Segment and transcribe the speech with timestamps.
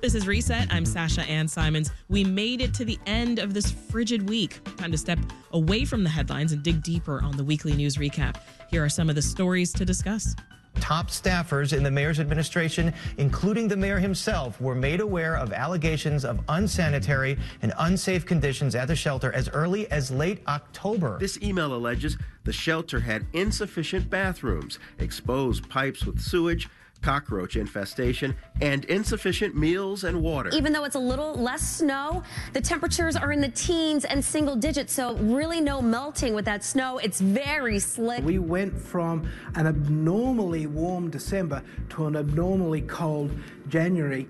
[0.00, 0.72] This is Reset.
[0.72, 1.90] I'm Sasha Ann Simons.
[2.08, 4.64] We made it to the end of this frigid week.
[4.78, 5.18] Time to step
[5.52, 8.36] away from the headlines and dig deeper on the weekly news recap.
[8.70, 10.34] Here are some of the stories to discuss.
[10.76, 16.24] Top staffers in the mayor's administration, including the mayor himself, were made aware of allegations
[16.24, 21.18] of unsanitary and unsafe conditions at the shelter as early as late October.
[21.18, 26.70] This email alleges the shelter had insufficient bathrooms, exposed pipes with sewage,
[27.02, 30.50] cockroach infestation, and insufficient meals and water.
[30.52, 34.56] Even though it's a little less snow, the temperatures are in the teens and single
[34.56, 36.98] digits, so really no melting with that snow.
[36.98, 38.24] It's very slick.
[38.24, 43.30] We went from an abnormally warm December to an abnormally cold
[43.68, 44.28] January.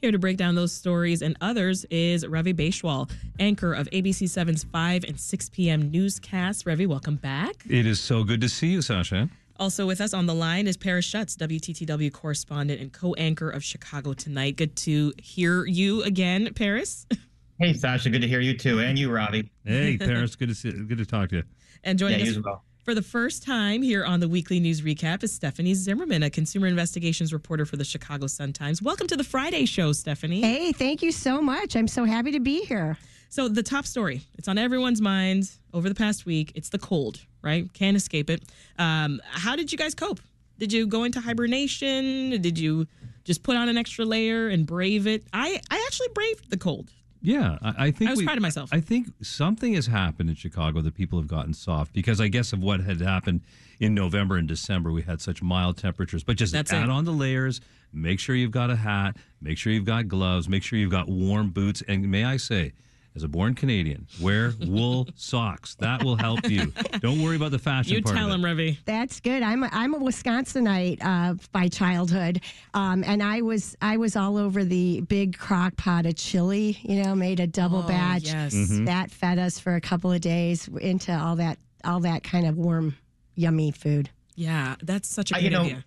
[0.00, 4.64] Here to break down those stories and others is Ravi Baichwal, anchor of ABC 7's
[4.64, 5.92] 5 and 6 p.m.
[5.92, 6.66] newscasts.
[6.66, 7.54] Ravi, welcome back.
[7.70, 9.30] It is so good to see you, Sasha.
[9.62, 14.12] Also with us on the line is Paris Schutz, WTTW correspondent and co-anchor of Chicago
[14.12, 14.56] Tonight.
[14.56, 17.06] Good to hear you again, Paris.
[17.60, 19.48] Hey, Sasha, good to hear you too, and you, Robbie.
[19.64, 21.42] Hey, Paris, good to see, good to talk to you.
[21.84, 22.64] And joining Yeah, us well.
[22.82, 26.66] for the first time here on the weekly news recap is Stephanie Zimmermann, a consumer
[26.66, 28.82] investigations reporter for the Chicago Sun Times.
[28.82, 30.40] Welcome to the Friday show, Stephanie.
[30.40, 31.76] Hey, thank you so much.
[31.76, 32.98] I'm so happy to be here.
[33.28, 36.50] So the top story, it's on everyone's mind over the past week.
[36.56, 37.72] It's the cold, right?
[37.74, 38.42] Can't escape it.
[38.78, 40.20] Um, how did you guys cope?
[40.58, 42.40] Did you go into hibernation?
[42.40, 42.86] Did you
[43.24, 45.24] just put on an extra layer and brave it?
[45.32, 46.90] I, I actually braved the cold.
[47.24, 48.70] Yeah, I, I think I was we- proud of myself.
[48.72, 52.52] I think something has happened in Chicago that people have gotten soft because I guess
[52.52, 53.42] of what had happened
[53.78, 54.90] in November and December.
[54.90, 56.90] We had such mild temperatures, but just That's add it.
[56.90, 57.60] on the layers.
[57.92, 59.16] Make sure you've got a hat.
[59.40, 60.48] Make sure you've got gloves.
[60.48, 61.82] Make sure you've got warm boots.
[61.86, 62.72] And may I say,
[63.14, 65.74] as a born Canadian, wear wool socks.
[65.76, 66.72] That will help you.
[67.00, 68.34] Don't worry about the fashion You part tell of it.
[68.36, 68.78] him, Ravi.
[68.84, 69.42] That's good.
[69.42, 72.40] I'm a, I'm a Wisconsinite uh, by childhood,
[72.74, 76.78] um, and I was I was all over the big crock pot of chili.
[76.82, 78.24] You know, made a double Oh, batch.
[78.24, 78.54] yes.
[78.54, 78.84] Mm-hmm.
[78.86, 82.56] That fed us for a couple of days into all that all that kind of
[82.56, 82.96] warm,
[83.34, 84.08] yummy food.
[84.36, 85.84] Yeah, that's such a good you know, idea.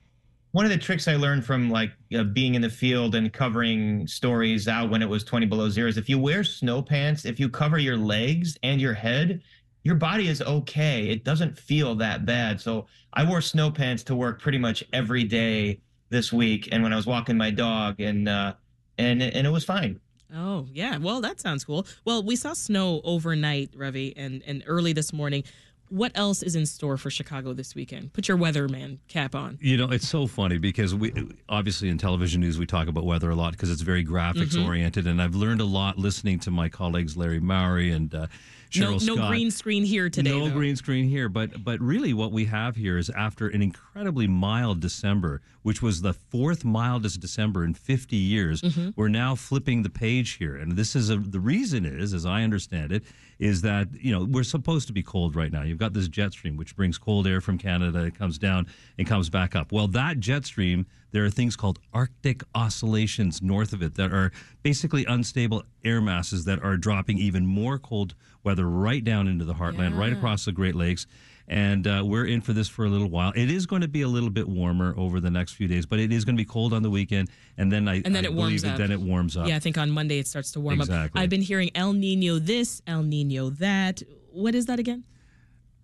[0.56, 4.08] One of the tricks I learned from like uh, being in the field and covering
[4.08, 7.42] stories out when it was 20 below zero is if you wear snow pants, if
[7.42, 9.42] you cover your legs and your head,
[9.84, 11.10] your body is okay.
[11.10, 12.62] It doesn't feel that bad.
[12.62, 16.94] So I wore snow pants to work pretty much every day this week, and when
[16.94, 18.54] I was walking my dog, and uh,
[18.98, 20.00] and and it was fine.
[20.34, 20.98] Oh, yeah.
[20.98, 21.86] Well, that sounds cool.
[22.04, 25.44] Well, we saw snow overnight, Ravi, and, and early this morning.
[25.90, 28.12] What else is in store for Chicago this weekend?
[28.14, 29.58] Put your weatherman cap on.
[29.62, 31.14] You know, it's so funny because we
[31.48, 34.66] obviously in television news we talk about weather a lot because it's very graphics Mm-hmm.
[34.66, 38.28] oriented, and I've learned a lot listening to my colleagues Larry Mowry and uh,
[38.76, 39.30] No, Cheryl no Scott.
[39.30, 40.32] green screen here today.
[40.32, 40.54] no though.
[40.54, 44.80] green screen here, but but really what we have here is after an incredibly mild
[44.80, 48.90] December, which was the fourth mildest December in 50 years, Mm-hmm.
[48.96, 52.42] we're now flipping the page here, and this is a, the reason is, as I
[52.44, 53.04] understand it,
[53.40, 55.64] is that you know we're supposed to be cold right now.
[55.64, 59.08] You've got this jet stream which brings cold air from Canada, it comes down and
[59.08, 59.72] comes back up.
[59.72, 64.32] Well, that jet stream, there are things called Arctic oscillations north of it that are
[64.64, 69.56] basically unstable air masses that are dropping even more cold weather right down into the
[69.56, 71.08] heartland, right across the Great Lakes.
[71.48, 73.32] And uh, we're in for this for a little while.
[73.36, 76.00] It is going to be a little bit warmer over the next few days, but
[76.00, 78.30] it is going to be cold on the weekend, and then I And then I
[78.30, 78.78] it warms believe up.
[78.80, 79.48] Then it warms up.
[79.48, 81.20] Yeah, I think on Monday it starts to warm Exactly.
[81.20, 81.24] up.
[81.24, 84.02] I've been hearing El Nino this, El Nino that.
[84.32, 85.04] What is that again?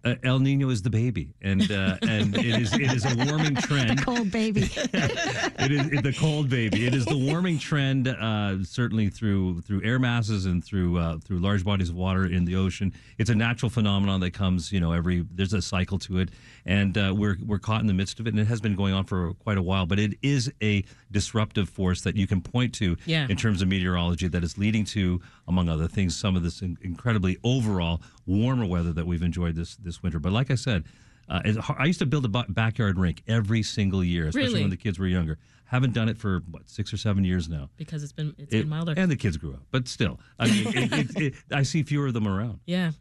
[0.03, 3.53] Uh, El Nino is the baby, and uh, and it is it is a warming
[3.67, 4.03] trend.
[4.03, 4.61] Cold baby.
[4.75, 6.87] it is it- the cold baby.
[6.87, 11.37] It is the warming trend, uh, certainly through through air masses and through uh, through
[11.39, 12.93] large bodies of water in the ocean.
[13.19, 16.29] It's a natural phenomenon that comes, you know, every there's a cycle to it,
[16.65, 18.95] and uh, we're we're caught in the midst of it, and it has been going
[18.95, 19.85] on for quite a while.
[19.85, 23.27] But it is a disruptive force that you can point to Yeah.
[23.29, 26.77] in terms of meteorology that is leading to, among other things, some of this in-
[26.81, 30.19] incredibly overall warmer weather that we've enjoyed this this winter.
[30.19, 30.83] But like I said.
[31.29, 31.39] Uh,
[31.79, 34.61] I used to build a backyard rink every single year, especially Really?
[34.63, 35.37] when the kids were younger.
[35.71, 37.69] Haven't done it for what six or seven years now.
[37.77, 38.93] Because it's been it's It- been milder.
[38.97, 42.13] and the kids grew up, but still, I mean, it, it, I see fewer of
[42.13, 42.59] them around.
[42.65, 42.91] Yeah.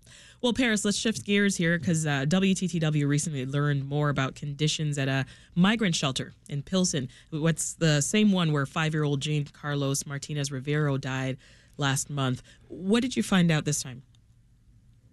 [0.41, 5.09] Well, Paris, let's shift gears here because uh, WTTW recently learned more about conditions at
[5.09, 7.09] a migrant shelter in Pilsen.
[7.31, 11.37] What's the same one where five year old Jean Carlos Martinez Rivero died
[11.77, 12.43] last month.
[12.69, 14.03] What did you find out this time?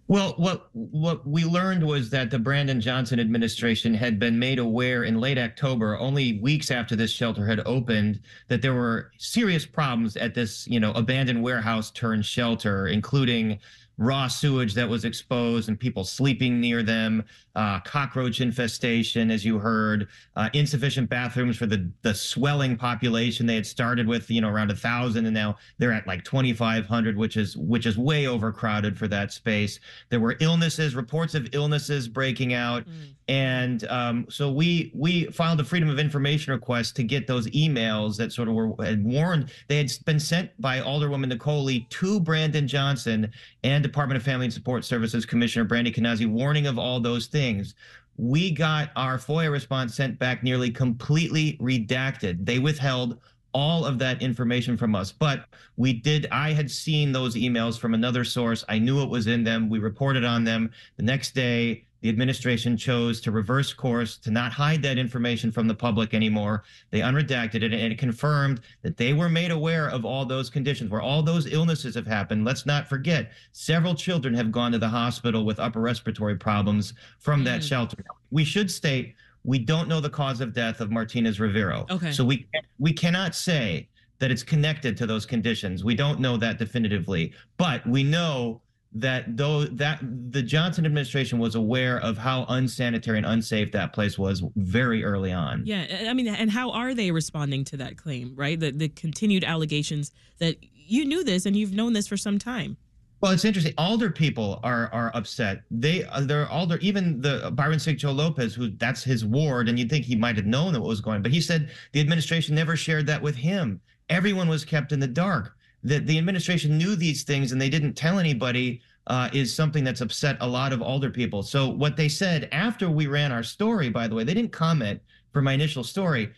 [0.08, 5.04] Well, what what we learned was that the Brandon Johnson administration had been made aware
[5.04, 10.16] in late October, only weeks after this shelter had opened, that there were serious problems
[10.16, 13.58] at this, you know, abandoned warehouse turned shelter, including
[13.98, 17.24] raw sewage that was exposed and people sleeping near them,
[17.56, 20.06] uh, cockroach infestation, as you heard,
[20.36, 23.46] uh, insufficient bathrooms for the the swelling population.
[23.46, 27.16] They had started with you know around a thousand, and now they're at like 2,500,
[27.16, 29.80] which is which is way overcrowded for that space.
[30.08, 33.14] There were illnesses, reports of illnesses breaking out, mm.
[33.26, 38.16] and um, so we we filed a freedom of information request to get those emails
[38.18, 39.50] that sort of were had warned.
[39.66, 43.32] They had been sent by Alderwoman Nicole Lee to Brandon Johnson
[43.64, 47.74] and Department of Family and Support Services Commissioner Brandie Knazze warning of all those things.
[48.16, 52.44] We got our FOIA response sent back nearly completely redacted.
[52.44, 53.18] They withheld
[53.54, 55.10] all of that information from us.
[55.10, 55.46] But
[55.76, 58.64] we did, I had seen those emails from another source.
[58.68, 59.68] I knew it was in them.
[59.68, 60.70] We reported on them.
[60.96, 65.66] The next day, the administration chose to reverse course, to not hide that information from
[65.66, 66.62] the public anymore.
[66.90, 70.90] They unredacted it and it confirmed that they were made aware of all those conditions
[70.90, 72.44] where all those illnesses have happened.
[72.44, 77.42] Let's not forget, several children have gone to the hospital with upper respiratory problems from
[77.42, 77.44] mm.
[77.46, 78.04] that shelter.
[78.30, 79.14] We should state
[79.44, 81.86] we don't know the cause of death of Martinez Rivero.
[81.90, 82.12] Okay.
[82.12, 82.46] So we
[82.78, 85.84] we cannot say that it's connected to those conditions.
[85.84, 88.60] We don't know that definitively, but we know
[89.00, 94.18] that though that the Johnson administration was aware of how unsanitary and unsafe that place
[94.18, 95.62] was very early on.
[95.64, 98.34] Yeah, I mean, and how are they responding to that claim?
[98.36, 102.38] Right, the the continued allegations that you knew this and you've known this for some
[102.38, 102.76] time.
[103.20, 103.74] Well, it's interesting.
[103.78, 105.62] Alder people are are upset.
[105.70, 106.78] They uh, they're Alder.
[106.78, 110.36] Even the uh, Byron Sigcho Lopez, who that's his ward, and you'd think he might
[110.36, 111.22] have known what was going.
[111.22, 113.80] But he said the administration never shared that with him.
[114.08, 117.94] Everyone was kept in the dark that the administration knew these things and they didn't
[117.94, 121.42] tell anybody uh, is something that's upset a lot of older people.
[121.42, 125.00] So what they said after we ran our story, by the way, they didn't comment
[125.32, 126.30] for my initial story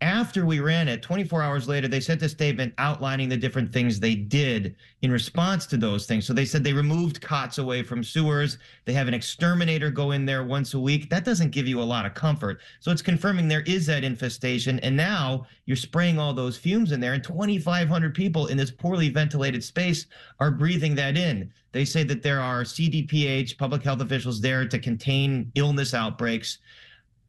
[0.00, 3.98] after we ran it 24 hours later they sent a statement outlining the different things
[3.98, 6.26] they did in response to those things.
[6.26, 8.58] So they said they removed cots away from sewers.
[8.84, 11.08] They have an exterminator go in there once a week.
[11.08, 12.60] That doesn't give you a lot of comfort.
[12.80, 14.78] So it's confirming there is that infestation.
[14.80, 19.08] And now you're spraying all those fumes in there and 2500 people in this poorly
[19.08, 20.06] ventilated space
[20.40, 21.52] are breathing that in.
[21.72, 26.58] They say that there are cdph public health officials there to contain illness outbreaks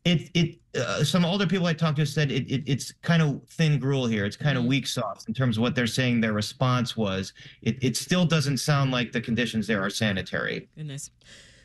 [0.07, 3.42] it it uh, some older people I talked to said it, it it's kind of
[3.50, 4.25] thin gruel here.
[4.25, 4.69] It's kind of mm-hmm.
[4.69, 7.33] weak sauce in terms of what they're saying their response was.
[7.62, 10.69] It it still doesn't sound like the conditions there are sanitary.
[10.75, 11.12] Goodness.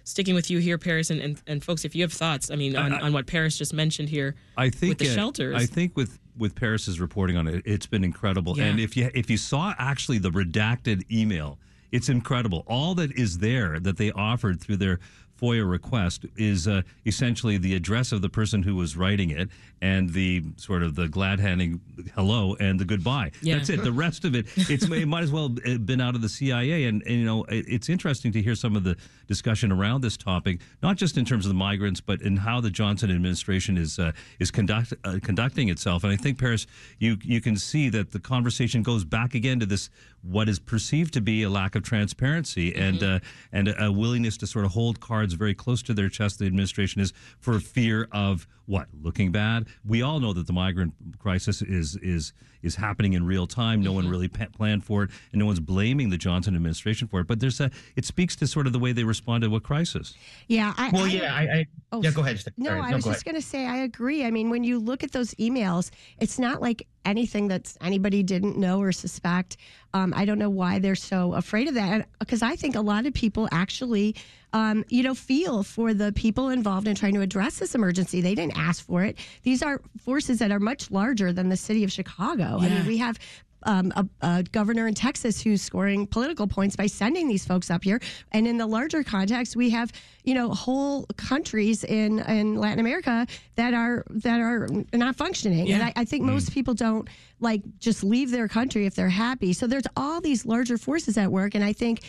[0.05, 2.75] Sticking with you here, Paris, and, and, and folks, if you have thoughts, I mean,
[2.75, 5.55] on, I, on what Paris just mentioned here, I think with the uh, shelters.
[5.55, 8.59] I think with with Paris's reporting on it, it's been incredible.
[8.59, 8.65] Yeah.
[8.65, 11.59] And if you if you saw actually the redacted email,
[11.93, 12.65] it's incredible.
[12.67, 14.99] All that is there that they offered through their
[15.43, 19.49] FOIA request is uh, essentially the address of the person who was writing it
[19.81, 21.81] and the sort of the glad handing
[22.15, 23.33] hello and the goodbye.
[23.43, 23.57] Yeah.
[23.57, 23.83] That's it.
[23.83, 26.85] The rest of it, it's it might as well have been out of the CIA.
[26.85, 28.97] And, and you know, it, it's interesting to hear some of the
[29.27, 32.71] discussion around this topic, not just in terms of the migrants, but in how the
[32.71, 36.05] Johnson administration is uh, is conduct, uh, conducting itself.
[36.05, 36.67] And I think Paris,
[36.99, 39.91] you you can see that the conversation goes back again to this
[40.23, 42.83] what is perceived to be a lack of transparency mm-hmm.
[42.83, 43.21] and uh,
[43.53, 46.39] and a willingness to sort of hold cards very close to their chest.
[46.39, 49.67] The administration is for fear of what looking bad.
[49.85, 52.33] We all know that the migrant crisis is is
[52.63, 53.83] is happening in real time.
[53.83, 53.97] No mm-hmm.
[53.97, 57.27] one really planned for it, and no one's blaming the Johnson administration for it.
[57.27, 60.15] But there's a it speaks to sort of the way they responded to a crisis.
[60.49, 60.73] Yeah.
[60.77, 61.35] I, well, I, yeah.
[61.35, 62.11] I, I oh, yeah.
[62.13, 62.43] Go ahead.
[62.57, 62.81] No, Sorry.
[62.81, 64.25] I no, was just going to say I agree.
[64.25, 68.57] I mean, when you look at those emails, it's not like anything that anybody didn't
[68.57, 69.57] know or suspect.
[69.95, 73.07] Um, I don't know why they're so afraid of that because I think a lot
[73.07, 74.15] of people actually,
[74.53, 78.21] um, you know, feel for the people involved in trying to address this emergency.
[78.21, 79.17] They didn't ask for it.
[79.43, 82.59] These are forces that are much larger than the city of Chicago.
[82.61, 82.67] Yeah.
[82.67, 83.19] I mean, we have
[83.65, 87.85] um, a, a, governor in Texas who's scoring political points by sending these folks up
[87.85, 88.01] here.
[88.33, 89.93] And in the larger context, we have
[90.25, 93.27] you know whole countries in in Latin America
[93.57, 95.67] that are that are not functioning.
[95.67, 95.77] Yeah.
[95.77, 96.33] And I, I think mm.
[96.33, 97.09] most people don't
[97.41, 99.53] like just leave their country if they're happy.
[99.53, 102.01] So there's all these larger forces at work, and I think.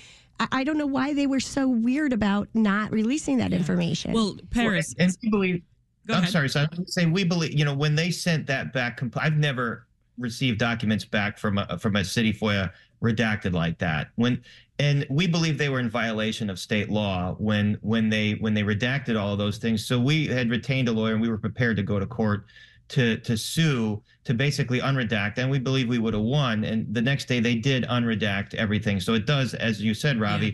[0.52, 3.58] I don't know why they were so weird about not releasing that yeah.
[3.58, 4.14] information.
[4.14, 5.62] Well, Paris, well, and we believe.
[6.08, 6.32] Go I'm ahead.
[6.32, 6.50] sorry.
[6.50, 7.58] So I'm saying we believe.
[7.58, 11.78] You know, when they sent that back, I've never received documents back from a, uh,
[11.78, 14.10] from a city FOIA redacted like that.
[14.16, 14.42] When
[14.80, 18.64] and we believe they were in violation of state law when when they when they
[18.64, 19.86] redacted all of those things.
[19.86, 22.46] So we had retained a lawyer and we were prepared to go to court
[22.90, 27.02] to to sue to basically unredact and we believe we would have won and the
[27.02, 30.52] next day they did unredact everything so it does as you said ravi yeah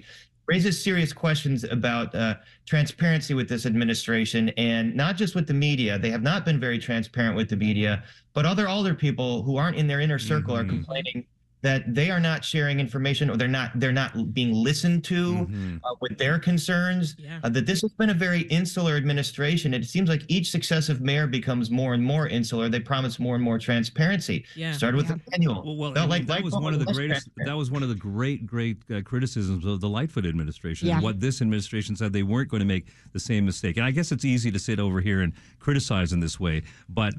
[0.49, 2.33] raises serious questions about uh,
[2.65, 5.99] transparency with this administration and not just with the media.
[5.99, 8.03] They have not been very transparent with the media,
[8.33, 10.65] but other older people who aren't in their inner circle mm-hmm.
[10.65, 11.27] are complaining
[11.61, 15.77] that they are not sharing information or they're not they're not being listened to Mm-hmm.
[15.83, 17.39] uh, with their concerns Yeah.
[17.43, 21.27] uh, that this has been a very insular administration it seems like each successive mayor
[21.27, 24.71] becomes more and more insular they promise more and more transparency Yeah.
[24.71, 25.17] started with Yeah.
[25.33, 27.29] Emanuel Well, well Felt and like that Mike was Pence one of the greatest.
[27.45, 30.87] That was one of the great, great uh, criticisms of the Lightfoot administration.
[30.87, 31.01] Yeah.
[31.01, 33.77] What this administration said they weren't going to make the same mistake.
[33.77, 37.13] And I guess it's easy to sit over here and criticize in this way, but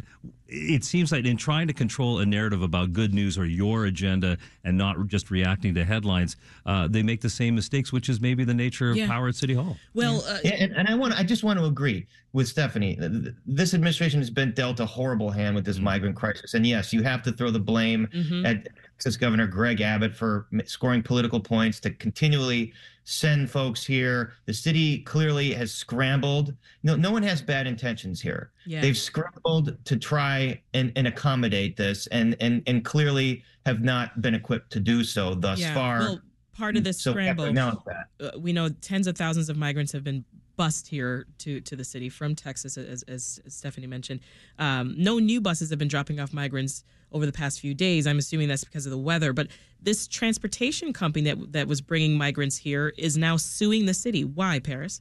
[0.48, 4.29] it seems like in trying to control a narrative about good news or your agenda
[4.64, 8.44] and not just reacting to headlines, uh, they make the same mistakes, which is maybe
[8.44, 9.06] the nature of Yeah.
[9.06, 9.76] power at City Hall.
[9.94, 12.96] Well, uh, Yeah, and, and I want I just want to agree with Stephanie.
[12.96, 16.66] Th- th- This administration has been dealt a horrible hand with this migrant crisis, and
[16.66, 18.46] yes, you have to throw the blame mhm.
[18.46, 18.68] at
[19.00, 24.34] Texas Governor Greg Abbott for scoring political points to continually send folks here.
[24.44, 26.54] The city clearly has scrambled.
[26.82, 28.50] No, no one has bad intentions here.
[28.66, 28.82] yeah.
[28.82, 34.34] They've scrambled to try and, and accommodate this, and and and clearly have not been
[34.34, 35.72] equipped to do so thus yeah.
[35.72, 35.98] far.
[36.00, 36.20] Well,
[36.52, 38.04] part of this so scramble, that.
[38.20, 40.26] uh, we know tens of thousands of migrants have been
[40.58, 44.20] bussed here to to the city from Texas, as, as Stephanie mentioned.
[44.58, 48.06] Um, no new buses have been dropping off migrants over the past few days.
[48.06, 49.32] I'm assuming that's because of the weather.
[49.32, 49.48] But
[49.82, 54.24] this transportation company that that was bringing migrants here is now suing the city.
[54.24, 55.00] Why, Paris?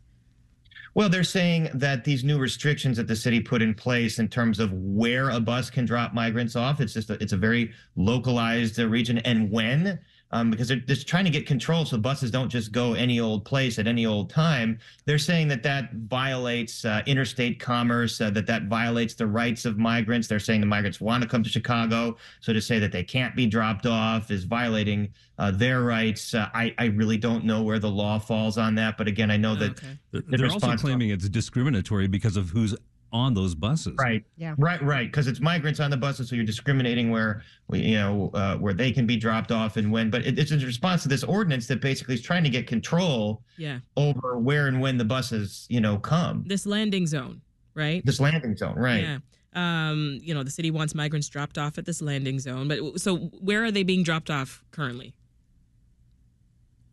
[0.96, 4.60] Well, they're saying that these new restrictions that the city put in place in terms
[4.60, 8.80] of where a bus can drop migrants off, it's just a, it's a very localized
[8.80, 10.00] uh, region and when,
[10.32, 13.46] um, because they're just trying to get control so buses don't just go any old
[13.46, 14.80] place at any old time.
[15.06, 19.78] They're saying that that violates uh, interstate commerce, uh, that that violates the rights of
[19.78, 20.28] migrants.
[20.28, 23.36] They're saying the migrants want to come to Chicago, so to say that they can't
[23.36, 25.10] be dropped off is violating
[25.40, 26.34] uh, their rights.
[26.34, 29.38] Uh, I I really don't know where the law falls on that, but again, I
[29.38, 30.00] know that Okay.
[30.12, 32.76] They're the they're also claiming it's discriminatory because of who's
[33.12, 33.96] on those buses.
[34.00, 34.24] Right.
[34.38, 34.56] Yeah.
[34.58, 34.82] Right.
[34.84, 35.08] Right.
[35.08, 38.74] Because it's migrants on the buses, so you're discriminating where we, you know, uh, where
[38.74, 40.10] they can be dropped off and when.
[40.10, 43.42] But it, it's in response to this ordinance that basically is trying to get control
[43.58, 46.44] Yeah, over where and when the buses, you know, come.
[46.48, 47.42] this landing zone,
[47.74, 48.06] right?
[48.06, 48.76] This landing zone.
[48.76, 49.04] Right.
[49.04, 49.18] Yeah.
[49.56, 53.18] Um, you know, the city wants migrants dropped off at this landing zone, but so
[53.42, 55.14] where are they being dropped off currently?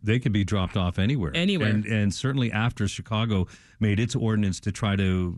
[0.03, 1.33] they could be dropped off anywhere.
[1.35, 1.69] Anywhere.
[1.69, 3.49] And, and certainly after Chicago
[3.81, 5.37] made its ordinance to try to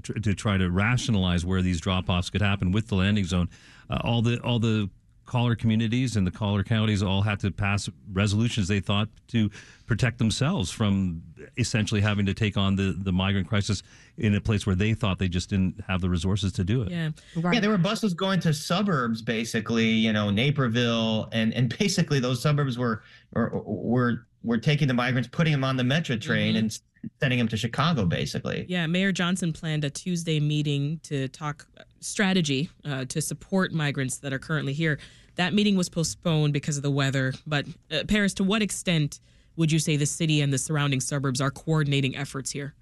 [0.00, 3.48] to try to rationalize where these drop-offs could happen with the landing zone,
[3.90, 4.88] uh, all the all the
[5.24, 9.48] caller communities and the caller counties all had to pass resolutions they thought to
[9.86, 11.22] protect themselves from
[11.56, 13.82] essentially having to take on the, the migrant crisis
[14.18, 16.90] in a place where they thought they just didn't have the resources to do it.
[16.90, 17.10] Yeah.
[17.52, 22.42] Yeah, there were buses going to suburbs, basically, you know, Naperville, and and basically those
[22.42, 26.58] suburbs were were were, were taking the migrants, putting them on the Metra train, Mhm.
[26.58, 26.78] and
[27.20, 28.66] sending them to Chicago, basically.
[28.68, 31.66] Yeah, Mayor Johnson planned a Tuesday meeting to talk
[32.00, 34.98] strategy uh, to support migrants that are currently here.
[35.36, 37.32] That meeting was postponed because of the weather.
[37.46, 39.20] But uh, Paris, to what extent
[39.56, 42.74] would you say the city and the surrounding suburbs are coordinating efforts here?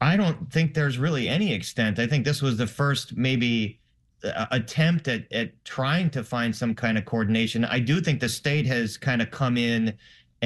[0.00, 1.98] I don't think there's really any extent.
[1.98, 3.80] I think this was the first maybe
[4.24, 7.64] uh, attempt at, at trying to find some kind of coordination.
[7.64, 9.94] I do think the state has kind of come in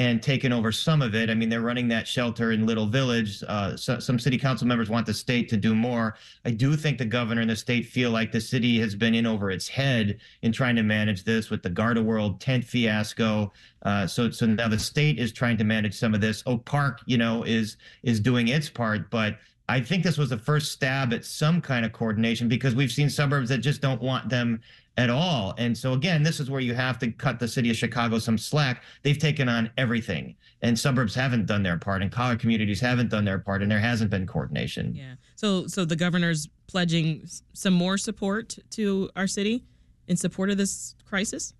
[0.00, 1.28] and taken over some of it.
[1.28, 3.44] I mean, they're running that shelter in Little Village.
[3.46, 6.14] Uh, so, some city council members want the state to do more.
[6.46, 9.26] I do think the governor and the state feel like the city has been in
[9.26, 13.52] over its head in trying to manage this with the Garda World tent fiasco.
[13.82, 16.42] Uh, so, so now the state is trying to manage some of this.
[16.46, 19.36] Oak Park, you know, is is doing its part, but
[19.68, 23.10] I think this was the first stab at some kind of coordination because we've seen
[23.10, 24.62] suburbs that just don't want them
[25.00, 25.54] at all.
[25.58, 28.36] And so again, this is where you have to cut the city of Chicago some
[28.36, 28.82] slack.
[29.02, 33.24] They've taken on everything, and suburbs haven't done their part, and college communities haven't done
[33.24, 34.94] their part, and there hasn't been coordination.
[34.94, 35.14] Yeah.
[35.36, 39.64] So, so the governor's pledging some more support to our city
[40.06, 41.54] in support of this crisis.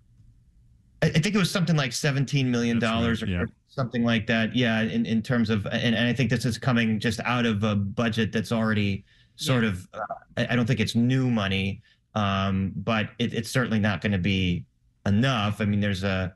[1.01, 3.45] I, I think it was something like seventeen million dollars right, or yeah.
[3.69, 4.55] something like that.
[4.55, 7.63] Yeah, in, in terms of, and, and I think this is coming just out of
[7.63, 9.03] a budget that's already
[9.35, 9.69] sort Yeah.
[9.69, 9.87] of.
[9.93, 9.99] Uh,
[10.37, 11.81] I I don't think it's new money,
[12.15, 14.65] um, but it, it's certainly not going to be
[15.05, 15.61] enough.
[15.61, 16.33] I mean, there's a.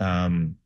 [0.00, 0.56] Um,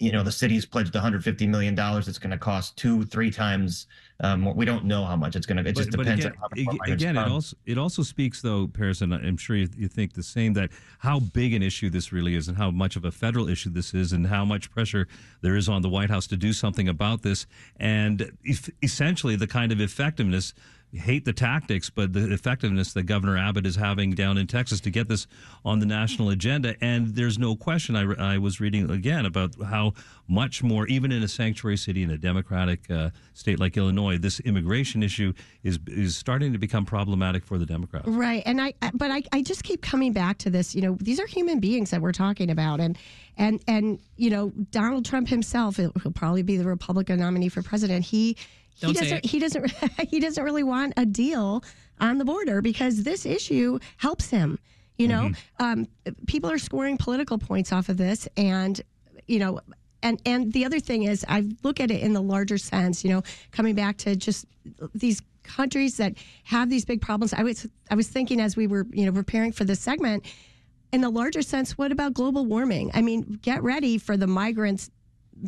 [0.00, 2.08] you know, the city's pledged 150 million dollars.
[2.08, 3.86] It's going to cost two, three times
[4.20, 4.54] um, more.
[4.54, 5.68] We don't know how much it's going to.
[5.68, 8.40] It just but, depends but on again, the ag- again it also it also speaks
[8.40, 10.70] though, Paris, and I'm sure you, you think the same that
[11.00, 13.92] how big an issue this really is, and how much of a federal issue this
[13.92, 15.06] is, and how much pressure
[15.42, 17.46] there is on the White House to do something about this,
[17.76, 20.54] and if, essentially the kind of effectiveness
[20.92, 24.90] hate the tactics, but the effectiveness that Governor Abbott is having down in Texas to
[24.90, 25.26] get this
[25.64, 26.74] on the national agenda.
[26.80, 27.96] And there's no question.
[27.96, 29.94] I, I was reading again about how
[30.28, 34.40] much more, even in a sanctuary city in a democratic uh, state like Illinois, this
[34.40, 35.32] immigration issue
[35.62, 38.08] is is starting to become problematic for the Democrats.
[38.08, 38.42] Right.
[38.46, 40.74] And I, but I, I just keep coming back to this.
[40.74, 42.80] You know, these are human beings that we're talking about.
[42.80, 42.98] And,
[43.36, 48.04] and, and, you know, Donald Trump himself, he'll probably be the Republican nominee for president.
[48.04, 48.36] He
[48.80, 49.72] Don't say doesn't, he doesn't,
[50.08, 51.62] he doesn't really want a deal
[52.00, 54.58] on the border because this issue helps him.
[54.98, 55.64] You know, Mm-hmm.
[55.64, 55.88] um,
[56.26, 58.28] people are scoring political points off of this.
[58.36, 58.80] And,
[59.26, 59.60] you know,
[60.02, 63.04] and and the other thing is, I look at it in the larger sense.
[63.04, 64.46] You know, coming back to just
[64.94, 67.32] these countries that have these big problems.
[67.32, 70.24] I was I was thinking as we were you know preparing for this segment,
[70.92, 72.90] in the larger sense, what about global warming?
[72.94, 74.90] I mean, get ready for the migrants.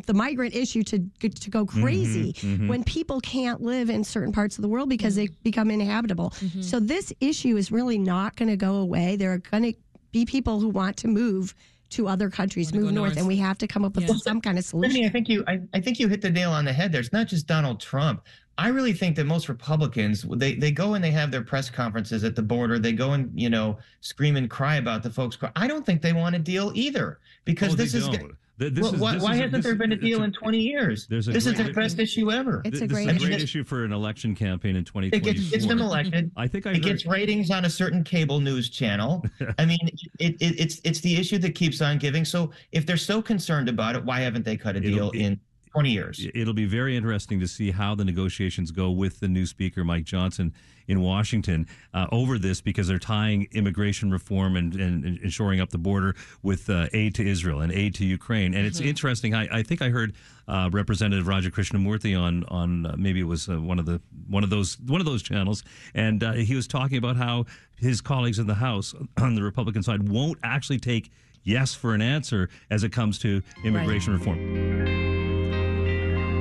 [0.05, 2.67] The migrant issue to to go mm-hmm, crazy mm-hmm.
[2.67, 5.43] when people can't live in certain parts of the world because they mm-hmm.
[5.43, 6.33] become inhabitable.
[6.61, 9.15] So this issue is really not going to go away.
[9.15, 9.73] There are going to
[10.11, 11.53] be people who want to move
[11.91, 13.17] to other countries, move north, north.
[13.17, 14.15] and we have to come up with Yeah.
[14.23, 15.05] some kind of solution.
[15.05, 17.01] I think you I, I think you hit the nail on the head there.
[17.01, 18.23] It's not just Donald Trump.
[18.57, 22.23] I really think that most Republicans they they go and they have their press conferences
[22.23, 22.77] at the border.
[22.79, 25.37] They go and you know scream and cry about the folks.
[25.55, 28.07] I don't think they want a deal either because Oh, they this is.
[28.07, 28.33] don't.
[28.59, 30.21] This Well, is- why this why is hasn't this there is- been a it's deal
[30.21, 31.07] in 20 years?
[31.07, 32.61] there's a This is great- the best issue ever.
[32.63, 33.43] It's a this great is a great issue.
[33.43, 35.33] issue for an election campaign in It 2024.
[35.33, 36.29] gets, gets them elected.
[36.37, 39.25] I think I it heard, gets ratings on a certain cable news channel.
[39.57, 39.79] I mean,
[40.19, 42.23] it, it, it's it's the issue that keeps on giving.
[42.23, 45.23] So if they're so concerned about it, why haven't they cut a It'll deal be-
[45.23, 45.39] in
[45.73, 46.27] 20 years?
[46.33, 50.03] It'll be very interesting to see how the negotiations go with the new speaker, Mike
[50.03, 50.53] Johnson,
[50.87, 55.69] in Washington uh, over this because they're tying immigration reform and, and, and shoring up
[55.69, 58.53] the border with uh, aid to Israel and aid to Ukraine.
[58.53, 59.33] And it's interesting.
[59.33, 60.13] I, I think I heard
[60.47, 64.43] uh, Representative Raja Krishnamoorthi on on uh, maybe it was uh, one of the one
[64.43, 65.63] of those one of those channels,
[65.95, 67.45] and uh, he was talking about how
[67.77, 71.11] his colleagues in the House on the Republican side won't actually take
[71.43, 75.32] yes for an answer as it comes to immigration reform.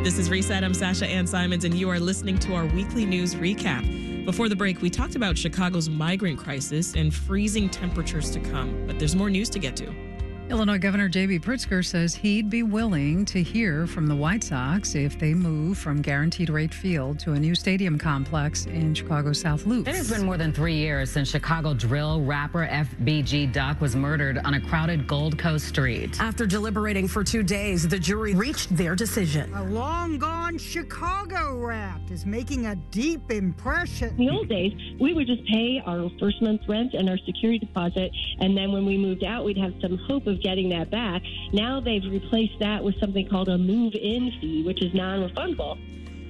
[0.02, 0.64] This is Reset.
[0.64, 4.24] I'm Sasha Ann Simons, and you are listening to our weekly news recap.
[4.24, 8.98] Before the break, we talked about Chicago's migrant crisis and freezing temperatures to come, but
[8.98, 10.11] there's more news to get to.
[10.52, 11.38] Illinois Governor J.B.
[11.38, 16.02] Pritzker says he'd be willing to hear from the White Sox if they move from
[16.02, 19.88] Guaranteed Rate Field to a new stadium complex in Chicago's South Loop.
[19.88, 24.40] It has been more than three years since Chicago drill rapper FBG Duck was murdered
[24.44, 26.20] on a crowded Gold Coast street.
[26.20, 29.54] After deliberating for two days, the jury reached their decision.
[29.54, 34.10] A long gone Chicago rap is making a deep impression.
[34.10, 37.58] In the old days, we would just pay our first month's rent and our security
[37.58, 38.10] deposit,
[38.40, 41.22] and then when we moved out, we'd have some hope of getting that back.
[41.52, 45.78] Now they've replaced that with something called a move-in fee, which is non-refundable.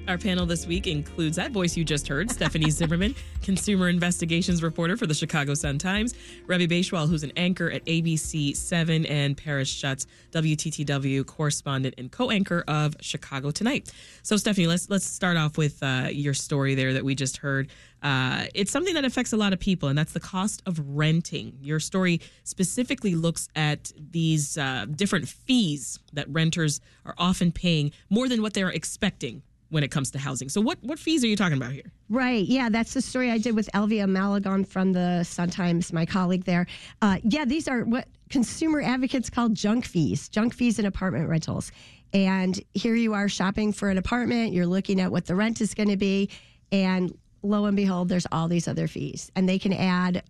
[0.09, 4.97] Our panel this week includes that voice you just heard, Stephanie Zimmermann, consumer investigations reporter
[4.97, 6.15] for the Chicago Sun-Times,
[6.49, 12.65] Ravi Baichwal, who's an anchor at ABC 7, and Paris Schutz, WTTW correspondent and co-anchor
[12.67, 13.93] of Chicago Tonight.
[14.25, 17.71] So, Stephanie, let's let's start off with uh, your story there that we just heard.
[18.03, 21.57] Uh, it's something that affects a lot of people, and that's the cost of renting.
[21.63, 28.29] Your story specifically looks at these uh, different fees that renters are often paying more
[28.29, 30.51] than what they're expecting when it comes to housing.
[30.51, 31.91] So what what fees are you talking about here?
[32.11, 32.45] Right.
[32.47, 36.45] Yeah, that's the story I did with Elvia Malagon from the Sun Times, my colleague
[36.45, 36.67] there.
[37.01, 41.73] Uh, yeah, these are what consumer advocates call junk fees, junk fees in apartment rentals.
[42.13, 45.73] And here you are shopping for an apartment, you're looking at what the rent is
[45.73, 46.29] going to be,
[46.71, 49.33] and lo and behold, there's all these other fees.
[49.35, 50.23] And they can add,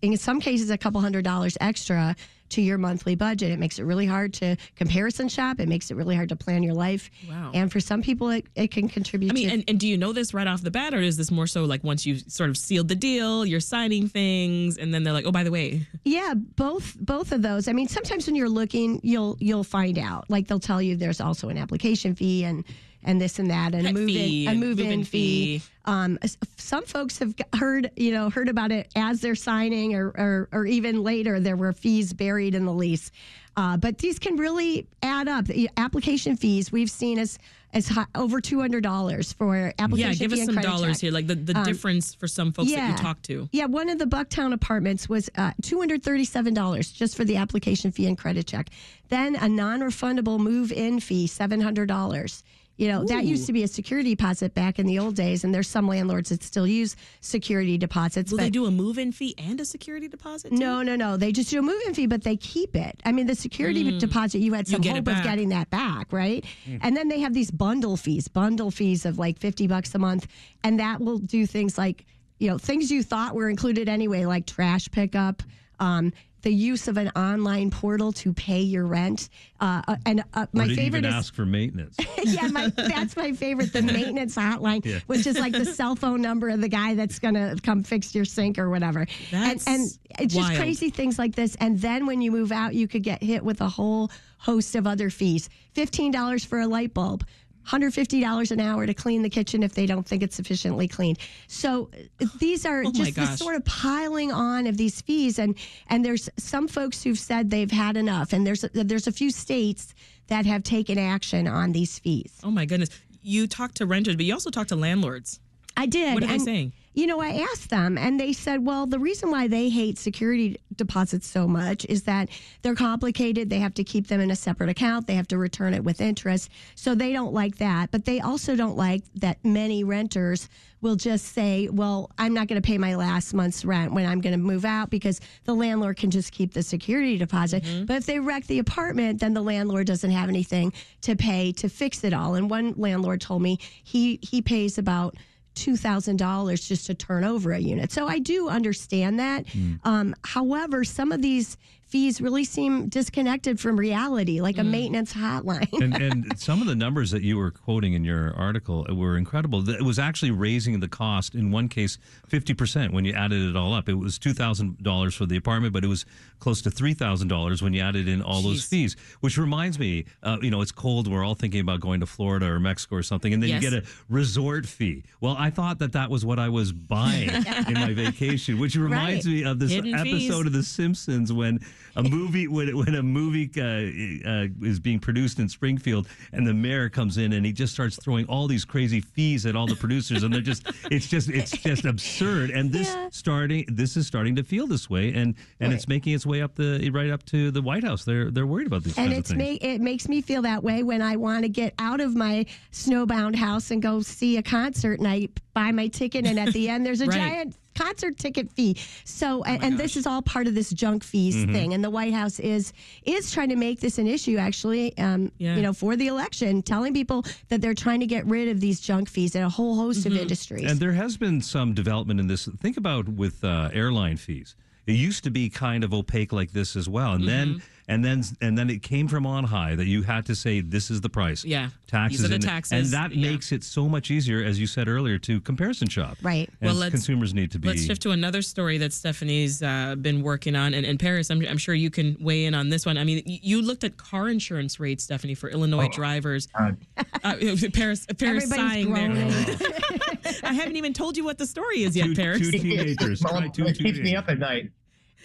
[0.00, 2.16] in some cases, a couple hundred dollars extra
[2.50, 3.50] to your monthly budget.
[3.50, 5.60] It makes it really hard to comparison shop.
[5.60, 7.10] It makes it really hard to plan your life.
[7.28, 7.50] Wow.
[7.54, 9.96] And for some people, it, it can contribute I mean, to and, and do you
[9.96, 12.50] know this right off the bat, or is this more so like once you sort
[12.50, 15.86] of sealed the deal, you're signing things, and then they're like, oh, by the way,
[16.04, 17.68] Yeah, both both of those.
[17.68, 20.28] I mean, sometimes when you're looking, you'll you'll find out.
[20.30, 22.64] Like they'll tell you there's also an application fee and
[23.02, 25.58] and this and that and move in a and move in fee.
[25.58, 25.62] fee.
[25.84, 26.18] Um,
[26.56, 30.66] some folks have heard you know heard about it as they're signing or or, or
[30.66, 33.10] even later there were fees buried in the lease.
[33.56, 35.46] Uh, but these can really add up.
[35.46, 37.38] The application fees we've seen as
[37.72, 41.00] as high, over two hundred dollars for application yeah, give us some dollars check.
[41.02, 43.48] here, like the, the Um, difference for some folks that you talk to.
[43.52, 48.16] Yeah, one of the Bucktown apartments was uh, $237 just for the application fee and
[48.16, 48.68] credit check.
[49.08, 52.42] Then a non refundable move in fee, $700.
[52.76, 55.54] You know, that used to be a security deposit back in the old days, and
[55.54, 58.30] there's some landlords that still use security deposits.
[58.30, 60.50] Will but they do a move-in fee and a security deposit?
[60.50, 60.56] too?
[60.56, 61.16] no, no, no.
[61.16, 63.00] They just do a move in fee, but they keep it.
[63.04, 63.98] I mean, the security Mm.
[63.98, 66.44] deposit, you had some it hope of getting that back, right?
[66.68, 66.80] Mm.
[66.82, 70.26] And then they have these bundle fees, bundle fees of like 50 bucks a month.
[70.62, 72.04] And that will do things like,
[72.38, 75.42] you know, things you thought were included anyway, like trash pickup,
[75.80, 76.12] um,
[76.46, 79.30] the use of an online portal to pay your rent.
[79.58, 81.96] Uh, uh, and uh, my favorite is ask for maintenance?
[82.24, 85.00] yeah, my, that's my favorite, the maintenance hotline, Yeah.
[85.08, 88.14] which is like the cell phone number of the guy that's going to come fix
[88.14, 89.08] your sink or whatever.
[89.32, 90.60] That's and, and it's just wild.
[90.60, 91.56] crazy things like this.
[91.56, 94.86] And then when you move out, you could get hit with a whole host of
[94.86, 97.26] other fees $15 for a light bulb.
[97.66, 101.18] $150 an hour to clean the kitchen if they don't think it's sufficiently cleaned.
[101.48, 101.90] So
[102.38, 105.56] these are Oh just the sort of piling on of these fees and
[105.88, 109.94] and there's some folks who've said they've had enough and there's there's a few states
[110.28, 112.40] that have taken action on these fees.
[112.42, 112.90] Oh my goodness.
[113.22, 115.40] You talked to renters, but you also talked to landlords.
[115.76, 116.14] I did.
[116.14, 116.72] What are they saying?
[116.96, 120.58] You know, I asked them, and they said, well, the reason why they hate security
[120.74, 122.30] deposits so much is that
[122.62, 123.50] they're complicated.
[123.50, 126.00] They have to keep them in a separate account, they have to return it with
[126.00, 126.50] interest.
[126.74, 127.90] So they don't like that.
[127.90, 130.48] But they also don't like that many renters
[130.80, 134.22] will just say, well, I'm not going to pay my last month's rent when I'm
[134.22, 137.62] going to move out because the landlord can just keep the security deposit.
[137.62, 137.84] Mm-hmm.
[137.84, 141.68] But if they wreck the apartment, then the landlord doesn't have anything to pay to
[141.68, 142.36] fix it all.
[142.36, 145.14] And one landlord told me he he pays about
[145.56, 147.90] $2,000 just to turn over a unit.
[147.90, 149.46] So I do understand that.
[149.84, 155.68] Um, however, some of these fees really seem disconnected from reality, like a maintenance hotline.
[155.80, 159.68] and, and some of the numbers that you were quoting in your article were incredible.
[159.68, 163.72] It was actually raising the cost in one case 50% when you added it all
[163.72, 163.88] up.
[163.88, 166.04] It was $2,000 for the apartment, but it was
[166.40, 170.50] close to $3,000 when you added in all those fees, which reminds me, uh, you
[170.50, 171.10] know, it's cold.
[171.10, 173.62] We're all thinking about going to Florida or Mexico or something, and then Yes.
[173.62, 175.04] you get a resort fee.
[175.20, 177.28] Well, I thought that that was what I was buying
[177.68, 179.32] in my vacation, which reminds Right.
[179.34, 180.30] me of this Hidden episode fees.
[180.46, 181.60] of The Simpsons when
[181.96, 186.52] a movie when when a movie uh, uh, is being produced in Springfield and the
[186.54, 189.76] mayor comes in and he just starts throwing all these crazy fees at all the
[189.76, 193.08] producers and they're just it's just it's just absurd and this Yeah.
[193.10, 196.54] starting this is starting to feel this way and and it's making its way up
[196.54, 198.04] the right up to the White House.
[198.04, 201.00] They're they're worried about these and it's ma- it makes me feel that way when
[201.02, 205.08] I want to get out of my snowbound house and go see a concert and
[205.08, 207.16] I buy my ticket and at the end there's a Right.
[207.18, 208.76] giant concert ticket fee.
[209.04, 211.52] So and, and this is all part of this junk fees Mm-hmm.
[211.52, 212.72] thing and the White House is
[213.04, 215.56] is trying to make this an issue actually um Yeah.
[215.56, 218.80] you know for the election telling people that they're trying to get rid of these
[218.80, 220.12] junk fees in a whole host Mm-hmm.
[220.16, 220.70] of industries.
[220.70, 222.48] And there has been some development in this.
[222.60, 224.56] Think about with uh, airline fees.
[224.86, 227.52] It used to be kind of opaque like this as well, and Mm-hmm.
[227.58, 230.60] then and then and then it came from on high that you had to say
[230.60, 231.44] this is the price.
[231.44, 231.68] Yeah.
[231.86, 232.20] taxes.
[232.22, 232.72] These are the taxes.
[232.72, 233.30] and that Yeah.
[233.30, 236.18] makes it so much easier, as you said earlier, to comparison shop.
[236.20, 236.48] Right.
[236.60, 237.68] And Well, let's- consumers need to be.
[237.68, 240.74] Let's shift to another story that Stephanie's uh, been working on.
[240.74, 242.98] And, and Paris, I'm, I'm sure you can weigh in on this one.
[242.98, 246.48] I mean, you looked at car insurance rates, Stephanie, for Illinois drivers.
[246.54, 246.72] Uh,
[247.22, 249.56] Paris, Paris Everybody's sighing there.
[250.42, 252.40] I haven't even told you what the story is yet, two, Paris.
[252.40, 253.22] two teenagers.
[253.26, 254.70] Well, right, two it keeps me up at night.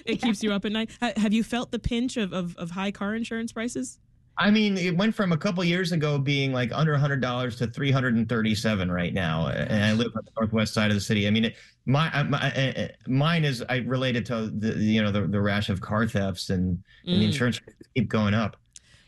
[0.06, 0.90] It keeps you up at night.
[1.18, 4.00] Have you felt the pinch of, of, of high car insurance prices?
[4.38, 7.68] I mean, it went from a couple years ago being like under hundred dollars to
[7.68, 11.02] three hundred and thirty-seven right now, and I live on the northwest side of the
[11.02, 11.28] city.
[11.28, 15.04] I mean, it, my, uh, my uh, uh, mine is I related to the you
[15.04, 17.28] know the, the rash of car thefts and, and the Mm.
[17.28, 17.60] insurance
[17.94, 18.56] keep going up.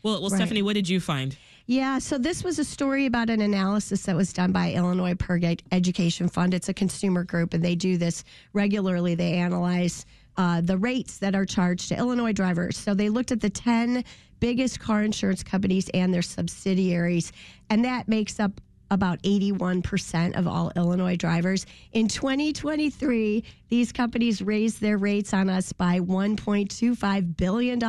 [0.02, 0.36] Well, well, Right.
[0.36, 1.36] Stephanie, what did you find?
[1.66, 5.62] Yeah, so this was a story about an analysis that was done by Illinois PIRG
[5.72, 6.52] Education Fund.
[6.52, 9.14] It's a consumer group, and they do this regularly.
[9.14, 10.04] They analyze
[10.36, 12.76] uh, the rates that are charged to Illinois drivers.
[12.76, 14.04] So they looked at the 10
[14.40, 17.32] biggest car insurance companies and their subsidiaries,
[17.70, 21.66] and that makes up about 81% of all Illinois drivers.
[21.92, 27.82] In 2023, these companies raised their rates on us by $1.25 billion,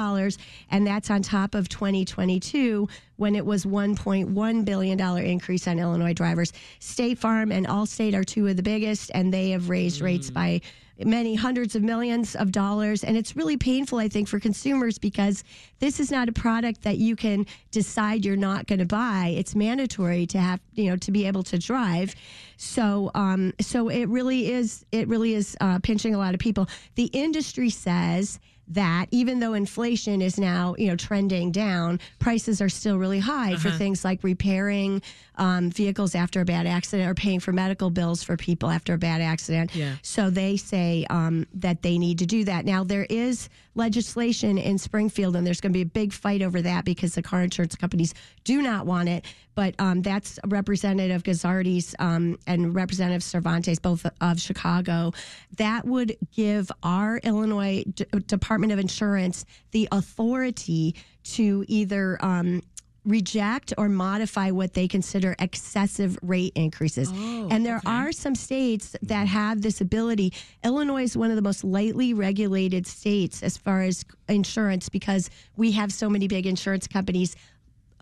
[0.71, 6.53] and that's on top of 2022 when it was $1.1 billion increase on Illinois drivers.
[6.79, 10.61] State Farm and Allstate are two of the biggest, and they have raised rates by
[11.03, 13.03] many hundreds of millions of dollars.
[13.03, 15.43] And it's really painful, I think, for consumers because
[15.79, 19.33] this is not a product that you can decide you're not going to buy.
[19.37, 22.15] It's mandatory to have, you know, to be able to drive.
[22.57, 26.67] So, um, so it really is, it really is uh, pinching a lot of people.
[26.95, 32.69] The industry says that even though inflation is now you know trending down, prices are
[32.69, 33.77] still really high for Uh-huh.
[33.77, 35.03] things like repairing
[35.37, 38.97] um, vehicles after a bad accident or paying for medical bills for people after a
[38.97, 39.75] bad accident.
[39.75, 39.95] Yeah.
[40.01, 42.65] So they say um, that they need to do that.
[42.65, 46.61] Now, there is legislation in Springfield, and there's going to be a big fight over
[46.61, 49.25] that because the car insurance companies do not want it.
[49.53, 55.13] But um, that's Representative Guzzardi's um, and Representative Cervantes, both of Chicago.
[55.57, 62.17] That would give our Illinois D- Department of Insurance the authority to either.
[62.23, 62.61] Um,
[63.05, 67.09] reject or modify what they consider excessive rate increases.
[67.13, 67.89] Oh, and there okay.
[67.89, 70.33] are some states that have this ability.
[70.63, 75.71] Illinois is one of the most lightly regulated states as far as insurance because we
[75.73, 77.35] have so many big insurance companies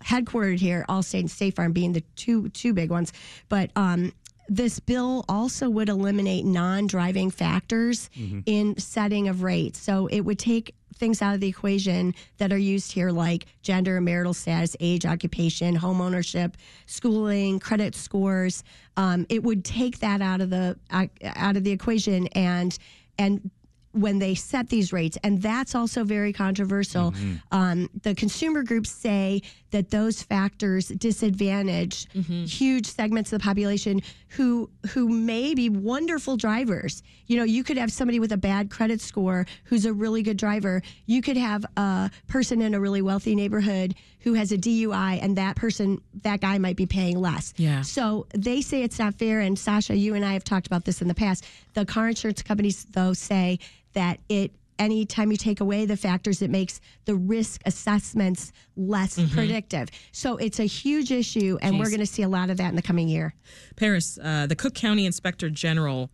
[0.02, 3.12] headquartered here, Allstate and State Farm being the two two big ones.
[3.48, 4.12] But um,
[4.48, 8.42] this bill also would eliminate non-driving factors Mhm.
[8.46, 9.78] in setting of rates.
[9.80, 13.96] So it would take things out of the equation that are used here like gender
[13.96, 18.62] and marital status, age, occupation, home ownership, schooling, credit scores.
[18.96, 22.76] Um, it would take that out of the uh, out of the equation and
[23.18, 23.50] and
[23.92, 27.12] when they set these rates, and that's also very controversial.
[27.12, 27.40] Mhm.
[27.52, 29.40] Um, the consumer groups say
[29.74, 32.44] that those factors disadvantage mm-hmm.
[32.44, 37.02] huge segments of the population who who may be wonderful drivers.
[37.26, 40.36] You know, you could have somebody with a bad credit score who's a really good
[40.36, 40.80] driver.
[41.06, 45.36] You could have a person in a really wealthy neighborhood who has a DUI, and
[45.36, 47.52] that person, that guy might be paying less.
[47.56, 47.82] Yeah.
[47.82, 49.40] So they say it's not fair.
[49.40, 51.44] And Sasha, you and I have talked about this in the past.
[51.74, 53.58] The car insurance companies, though, say
[53.92, 59.30] that it anytime you take away the factors, it makes the risk assessments less Mhm.
[59.30, 59.88] predictive.
[60.12, 62.76] So it's a huge issue, and we're going to see a lot of that in
[62.76, 63.34] the coming year.
[63.76, 66.10] Paris, uh, the Cook County Inspector General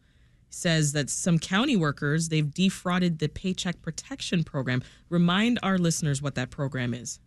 [0.50, 4.82] says that some county workers they've defrauded the Paycheck Protection Program.
[5.08, 7.20] Remind our listeners what that program is.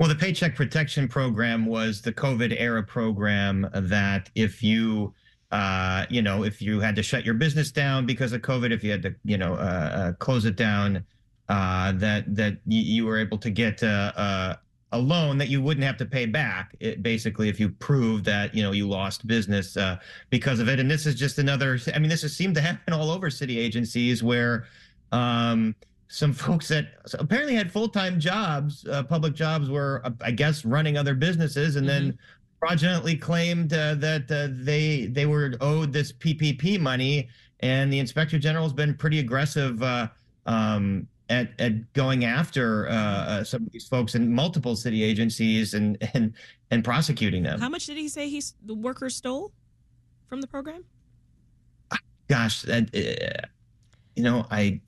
[0.00, 5.14] Well, the Paycheck Protection Program was the COVID era program that if you,
[5.52, 8.82] uh, you know, if you had to shut your business down because of COVID, if
[8.82, 11.04] you had to, you know, uh, uh, close it down,
[11.50, 14.56] uh, that that you, you were able to get uh, uh,
[14.92, 16.74] a loan that you wouldn't have to pay back.
[16.80, 19.76] It, basically, if you prove that you know you lost business
[20.30, 21.78] because of it, and this is just another.
[21.94, 24.66] I mean, this has seemed to happen all over city agencies where.
[25.12, 25.76] Um,
[26.08, 26.88] some folks that
[27.18, 32.18] apparently had full-time jobs, public jobs, were I guess running other businesses, and then
[32.72, 37.28] fraudulently claimed uh, that uh, they they were owed this PPP money,
[37.60, 40.06] and the inspector general has been pretty aggressive uh,
[40.46, 45.74] um, at at going after uh, uh, some of these folks in multiple city agencies
[45.74, 46.34] and and
[46.70, 47.58] and prosecuting them.
[47.60, 49.52] How much did he say he's the workers stole
[50.28, 50.84] from the program?
[52.28, 53.46] Gosh, that, uh,
[54.14, 54.80] you know, I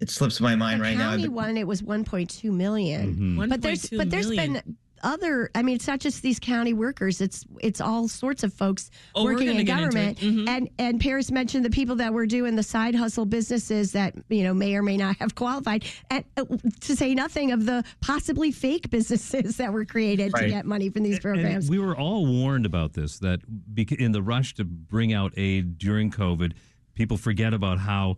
[0.00, 1.10] it slips my mind right now.
[1.10, 3.36] county one, it was 1.2 million.
[3.36, 3.48] Mhm.
[3.50, 4.52] But there's 1.2 but there's million.
[4.54, 5.50] been other.
[5.54, 7.20] I mean, it's not just these county workers.
[7.20, 10.22] It's it's all sorts of folks Oh, we're working in government.
[10.22, 10.26] it.
[10.26, 10.48] Mhm.
[10.48, 14.42] And and Paris mentioned the people that were doing the side hustle businesses that you
[14.44, 15.84] know may or may not have qualified.
[16.10, 16.44] And uh,
[16.80, 21.02] to say nothing of the possibly fake businesses that were created to get money from
[21.02, 21.70] these And programs.
[21.70, 25.78] we were all warned about this that bec- in the rush to bring out aid
[25.78, 26.52] during COVID,
[26.94, 28.16] people forget about how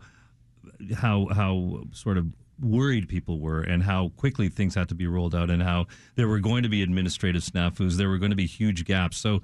[0.97, 2.27] how how sort of
[2.61, 6.29] worried people were and how quickly things had to be rolled out and how there
[6.29, 9.16] were going to be administrative snafus, there were going to be huge gaps.
[9.16, 9.42] So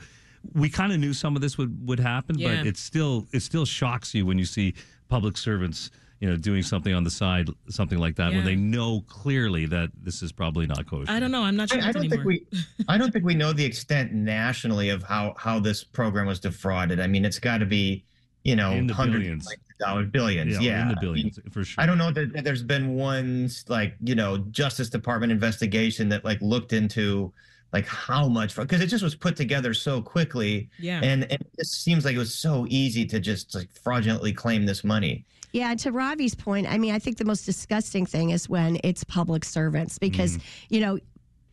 [0.55, 2.57] we kind of knew some of this would would happen, Yeah.
[2.59, 4.75] but it still it still shocks you when you see
[5.09, 8.39] public servants you know doing something on the side something like that Yeah.
[8.39, 11.43] when they know clearly that this is probably not kosher I don't know.
[11.43, 12.25] I'm not sure I, I don't anymore.
[12.33, 16.27] think we I don't think we know the extent nationally of how how this program
[16.27, 17.01] was defrauded.
[17.01, 18.05] I mean, it's got to be
[18.45, 19.47] you know In the hundreds billions.
[19.47, 20.55] of dollars, billions.
[20.55, 21.83] Yeah, Yeah, in the billions for sure.
[21.83, 26.25] I don't know that, that there's been one like you know Justice Department investigation that
[26.25, 27.33] like looked into
[27.73, 30.71] like how much because it just was put together so quickly.
[30.79, 31.01] Yeah.
[31.03, 34.67] and, and it just seems like it was so easy to just like fraudulently claim
[34.67, 35.25] this money.
[35.53, 39.05] Yeah, to Ravi's point, I mean, I think the most disgusting thing is when it's
[39.05, 40.43] public servants because, mm.
[40.69, 40.99] you know,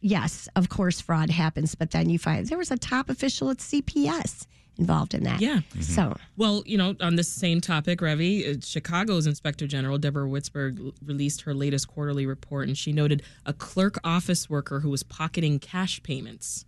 [0.02, 3.58] yes, of course, fraud happens, but then you find there was a top official at
[3.58, 4.46] CPS
[4.78, 5.40] involved in that.
[5.40, 5.60] Yeah.
[5.82, 10.94] So, Well, you know, on this same topic, Ravi, uh, Chicago's Inspector General Deborah Witzburg
[11.06, 15.60] released her latest quarterly report, and she noted a clerk office worker who was pocketing
[15.60, 16.66] cash payments.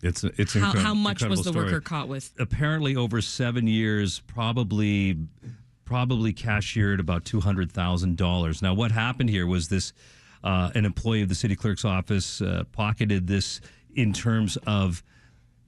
[0.00, 1.64] It's it's How, incre- how much was the story.
[1.66, 2.32] worker caught with?
[2.38, 5.16] Apparently, over seven years, probably
[5.84, 8.62] probably cashiered about two hundred thousand dollars.
[8.62, 9.92] Now, what happened here was this:
[10.44, 13.60] uh, an employee of the city clerk's office uh, pocketed this
[13.92, 15.02] in terms of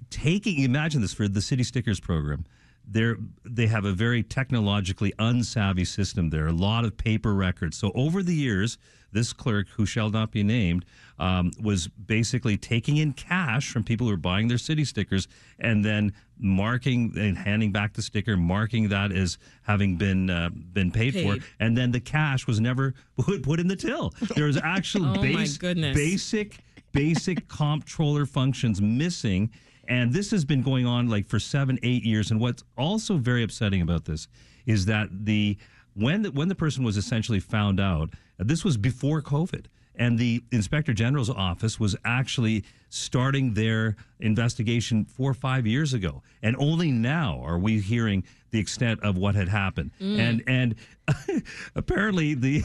[0.08, 0.60] taking.
[0.62, 2.44] Imagine this for the city stickers program.
[2.86, 6.46] they're they have a very technologically unsavvy system there.
[6.46, 7.76] A lot of paper records.
[7.76, 8.78] So over the years,
[9.12, 10.84] this clerk, who shall not be named,
[11.18, 15.26] um, was basically taking in cash from people who were buying their city stickers
[15.58, 20.90] and then marking and handing back the sticker, marking that as having been uh, been
[20.90, 24.10] paid, for, and then the cash was never put, put in the till.
[24.36, 26.58] There was actual Oh, base, basic
[26.92, 29.50] basic comptroller functions missing.
[29.90, 32.30] And this has been going on like for seven, eight years.
[32.30, 34.28] And what's also very upsetting about this
[34.64, 35.58] is that the
[35.94, 40.42] when the, when the person was essentially found out, this was before COVID, and the
[40.52, 46.90] inspector general's office was actually starting their investigation four or five years ago, and only
[46.90, 49.90] now are we hearing the extent of what had happened.
[50.00, 50.18] Mm.
[50.18, 50.74] And and
[51.76, 52.62] apparently the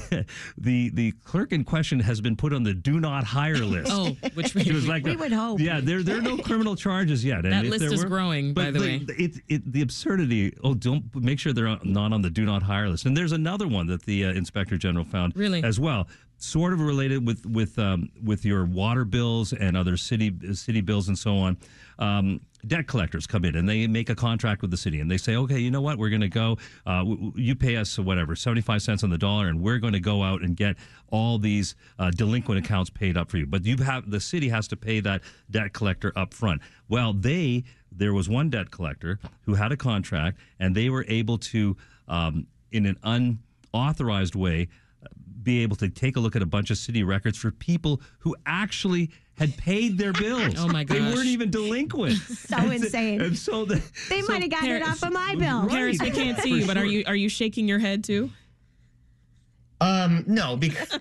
[0.57, 3.91] the the clerk in question has been put on the do not hire list.
[3.93, 5.59] Oh, which It was like We a- would hope.
[5.59, 7.45] Yeah, there there are no criminal charges yet.
[7.45, 9.05] And That list is were- growing, by but the way.
[9.09, 10.55] It, it the absurdity.
[10.63, 13.05] Oh, don't make sure they're not on the do not hire list.
[13.05, 15.63] And there's another one that the uh, inspector general found Really?
[15.63, 16.07] as well.
[16.45, 21.07] Sort of related with with um, with your water bills and other city city bills
[21.07, 21.57] and so on.
[21.97, 25.17] Um, debt collectors come in and they make a contract with the city and they
[25.17, 26.57] say, okay, you know what, we're going to go.
[26.85, 29.93] Uh, w- you pay us whatever seventy five cents on the dollar, and we're going
[29.93, 30.75] to go out and get
[31.09, 33.47] all these uh, delinquent accounts paid up for you.
[33.47, 36.61] But you have the city has to pay that debt collector up front.
[36.87, 41.39] Well, they there was one debt collector who had a contract and they were able
[41.39, 41.75] to
[42.07, 42.97] um, in an
[43.73, 44.67] unauthorized way
[45.45, 48.35] be able to take a look at a bunch of city records for people who
[48.45, 50.55] actually had paid their bills.
[50.57, 50.97] Oh, my gosh.
[50.97, 52.17] They weren't even delinquent.
[52.25, 53.21] So And insane.
[53.21, 55.61] And so the, They so- might have gotten it off of my bill.
[55.61, 55.69] Right.
[55.69, 58.29] Paris, we can't see you, but are you are you shaking your head too?
[59.81, 60.87] Um, no, because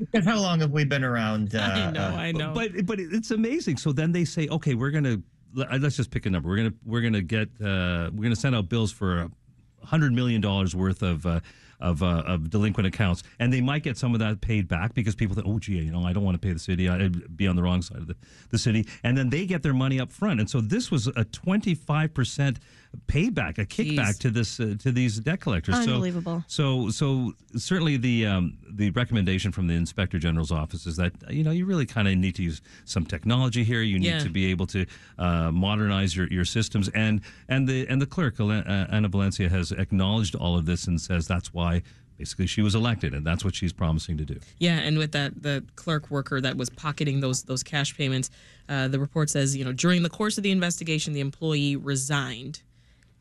[0.00, 1.54] because how long have we been around?
[1.54, 2.52] Uh, I know, uh, I know.
[2.52, 3.76] But but it's amazing.
[3.76, 5.22] So then they say, okay, we're gonna
[5.54, 6.48] let- let's just pick a number.
[6.48, 10.40] We're gonna we're gonna get uh, we're gonna send out bills for a hundred million
[10.40, 11.24] dollars worth of.
[11.24, 11.40] Uh,
[11.80, 15.14] of, uh, of delinquent accounts, and they might get some of that paid back because
[15.14, 17.46] people think, oh, gee, you know, I don't want to pay the city, I'd be
[17.46, 18.16] on the wrong side of the,
[18.50, 21.24] the city, and then they get their money up front, and so this was a
[21.24, 22.58] twenty five percent
[23.06, 24.18] payback, a kickback Jeez.
[24.20, 25.74] to this uh, to these debt collectors.
[25.84, 26.44] So- Unbelievable.
[26.48, 31.44] so, so certainly the um, the recommendation from the inspector general's office is that you
[31.44, 33.82] know you really kind of need to use some technology here.
[33.82, 34.18] You need Yeah.
[34.20, 34.86] to be able to
[35.18, 39.72] uh, modernize your, your systems, and and the and the clerk uh, Anna Valencia has
[39.72, 41.82] acknowledged all of this and says that's why
[42.18, 44.38] basically she was elected, and that's what she's promising to do.
[44.58, 48.30] Yeah, and with that, the clerk worker that was pocketing those those cash payments,
[48.68, 52.62] uh, the report says, you know, during the course of the investigation, the employee resigned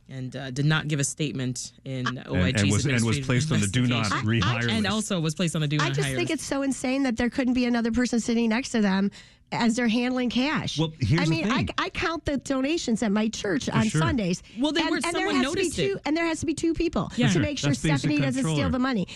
[0.09, 3.59] and uh, did not give a statement in OIG's and was- and was placed on
[3.61, 4.41] the do not investigation.
[4.41, 6.41] rehire and also was placed on the do not I just hire think list.
[6.41, 9.11] it's so insane that there couldn't be another person sitting next to them
[9.51, 10.77] as they're handling cash.
[10.77, 11.69] Well, here's I mean, I, thing.
[11.79, 13.99] I count the donations at my church on sure.
[14.01, 14.43] Sundays.
[14.59, 15.93] Well, they and, were- and there has noticed to be it.
[15.93, 17.27] two, and there has to be two people Yeah.
[17.27, 17.41] to Sure.
[17.41, 19.07] make sure That's Stephanie doesn't steal the money.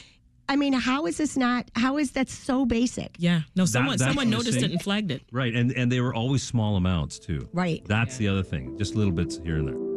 [0.50, 1.70] I mean, how is this not?
[1.76, 3.16] How is that so basic?
[3.18, 5.22] yeah, no, someone that's someone noticed it and flagged it.
[5.32, 7.48] Right, and and they were always small amounts too.
[7.54, 7.82] Right.
[7.88, 9.93] That's the other thing, just little bits here and there.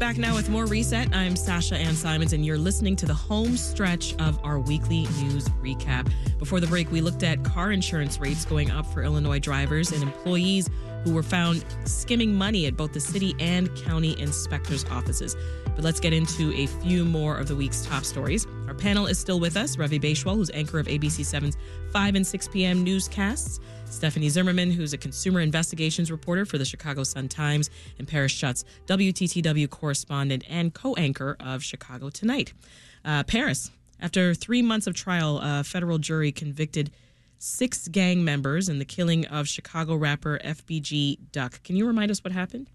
[0.00, 1.14] Back now with more Reset.
[1.14, 5.46] I'm Sasha Ann Simons, and you're listening to the home stretch of our weekly news
[5.62, 6.10] recap.
[6.38, 10.02] Before the break, we looked at car insurance rates going up for Illinois drivers and
[10.02, 10.70] employees
[11.04, 15.36] who were found skimming money at both the city and county inspectors' offices.
[15.74, 18.46] But let's get into a few more of the week's top stories.
[18.68, 21.58] Our panel is still with us Ravi Baichwal, who's anchor of ABC 7's
[21.92, 22.82] 5 and 6 p.m.
[22.84, 23.60] newscasts.
[23.90, 29.68] Stephanie Zimmermann, who's a consumer investigations reporter for the Chicago Sun-Times, and Paris Schutz, WTTW
[29.68, 32.52] correspondent and co-anchor of Chicago Tonight.
[33.04, 36.90] Uh, Paris, after three months of trial, a federal jury convicted
[37.38, 41.62] six gang members in the killing of Chicago rapper FBG Duck.
[41.64, 42.70] Can you remind us what happened?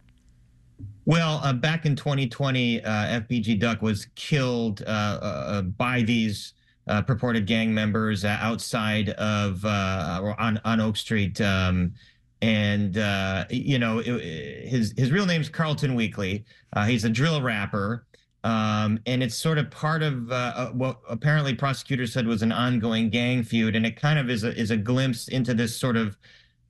[1.05, 2.89] Well, uh, back in 2020, uh,
[3.21, 6.53] FBG Duck was killed uh, uh, by these
[6.87, 11.93] uh, purported gang members uh, outside of uh, or on on Oak Street, um,
[12.41, 16.45] and uh, you know it, his his real name's Carlton Weekly.
[16.73, 18.05] Uh, he's a drill rapper.
[18.43, 20.29] Um, and it's sort of part of
[20.75, 24.55] what apparently prosecutors said was an ongoing gang feud, and it kind of is a
[24.55, 26.15] is a glimpse into this sort of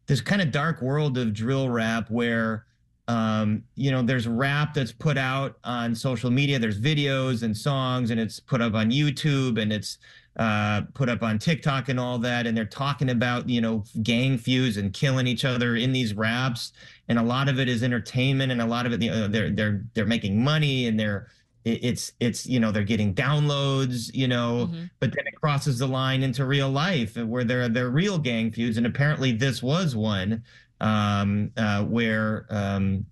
[0.07, 2.65] this kind of dark world of drill rap where
[3.07, 8.09] um, you know there's rap that's put out on social media there's videos and songs
[8.11, 9.99] and it's put up on youtube and it's
[10.37, 14.37] uh, put up on tiktok and all that and they're talking about you know gang
[14.37, 16.73] feuds and killing each other in these raps
[17.07, 19.51] and a lot of it is entertainment and a lot of it you know, they're
[19.51, 21.27] they're they're making money and they're
[21.65, 26.21] it's it's you know they're getting downloads you know but then it crosses the line
[26.21, 29.95] into real life where there are there are real gang feuds and apparently this was
[29.95, 30.43] one
[30.81, 33.05] um, uh, where um,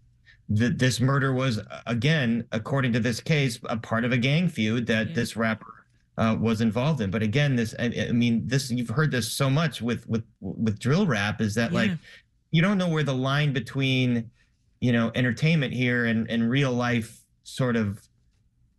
[0.55, 4.85] th- this murder was again, according to this case, a part of a gang feud
[4.87, 5.85] that this rapper
[6.17, 7.09] uh, was involved in.
[7.11, 10.79] But again, this I, I mean, this you've heard this so much with with with
[10.79, 11.91] drill rap is that like
[12.51, 14.29] you don't know where the line between
[14.79, 17.99] you know entertainment here and and real life sort of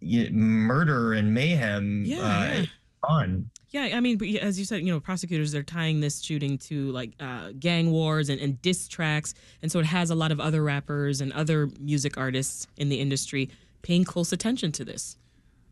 [0.01, 2.65] y- murder and mayhem Yeah, uh, yeah.
[3.03, 3.51] on.
[3.75, 7.11] Yeah, I mean, as you said, you know, prosecutors they're tying this shooting to like
[7.19, 10.63] uh, gang wars and, and diss tracks, and so it has a lot of other
[10.63, 13.51] rappers and other music artists in the industry
[13.83, 15.17] paying close attention to this.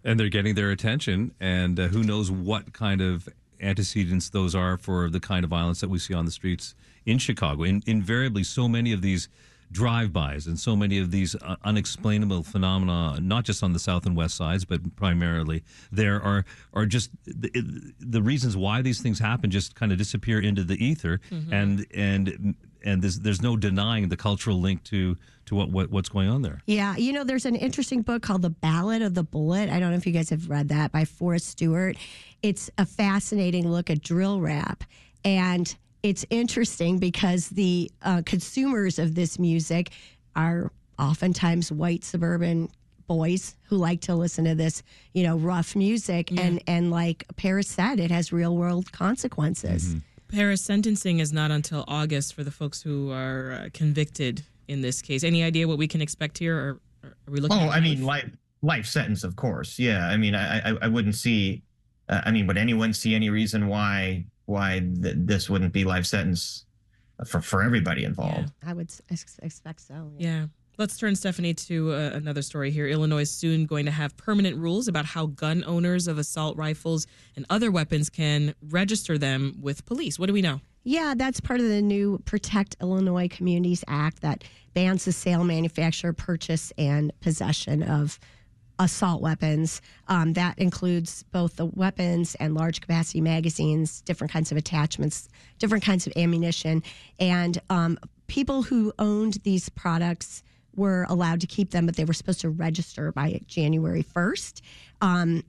[0.05, 3.29] and they're getting their attention and uh, who knows what kind of
[3.61, 6.75] antecedents those are for the kind of violence that we see on the streets
[7.07, 9.29] in chicago in, invariably so many of these
[9.73, 14.15] drive-bys and so many of these uh, unexplainable phenomena not just on the south and
[14.15, 16.45] west sides but primarily there are
[16.75, 17.51] are just the,
[17.99, 21.53] the reasons why these things happen just kind of disappear into the ether Mhm.
[21.53, 22.55] and and
[22.85, 25.17] and there's, there's no denying the cultural link to
[25.47, 28.43] to what, what what's going on there Yeah, you know, there's an interesting book called
[28.43, 29.71] The Ballad of the Bullet.
[29.71, 31.97] I don't know if you guys have read that by Forrest Stuart.
[32.43, 34.85] It's a fascinating look at drill rap.
[35.25, 39.91] And it's interesting because the uh, consumers of this music
[40.35, 42.69] are oftentimes white suburban
[43.07, 44.83] boys who like to listen to this,
[45.13, 46.33] you know, rough music.
[46.39, 49.97] And, and like Paris said, it has real world consequences.
[50.29, 55.03] Paris sentencing is not until August for the folks who are uh, convicted in this
[55.03, 55.25] case.
[55.25, 57.59] Any idea what we can expect here, or, or are we looking?
[57.59, 58.31] Oh, at I mean, life
[58.63, 59.79] life sentence, of course.
[59.79, 61.63] Yeah, I mean, I I, I wouldn't see.
[62.09, 66.07] Uh, I mean, would anyone see any reason why why th- this wouldn't be life
[66.07, 66.67] sentence
[67.27, 68.53] for for everybody involved?
[68.65, 70.13] I would ex- expect so.
[70.19, 70.47] Yeah.
[70.79, 72.87] Let's turn, Stephanie, to uh, another story here.
[72.87, 77.07] Illinois is soon going to have permanent rules about how gun owners of assault rifles
[77.37, 80.19] and other weapons can register them with police.
[80.19, 80.61] What do we know?
[80.85, 86.13] Yeah, that's part of the new Protect Illinois Communities Act that bans the sale, manufacture,
[86.15, 88.19] purchase, and possession of
[88.79, 89.81] assault weapons.
[90.09, 95.85] Um, that includes both the weapons and large capacity magazines, different kinds of attachments, different
[95.85, 96.83] kinds of ammunition.
[97.19, 100.43] And um, people who owned these products
[100.75, 104.63] were allowed to keep them, but they were supposed to register by January 1st.
[105.01, 105.45] Um,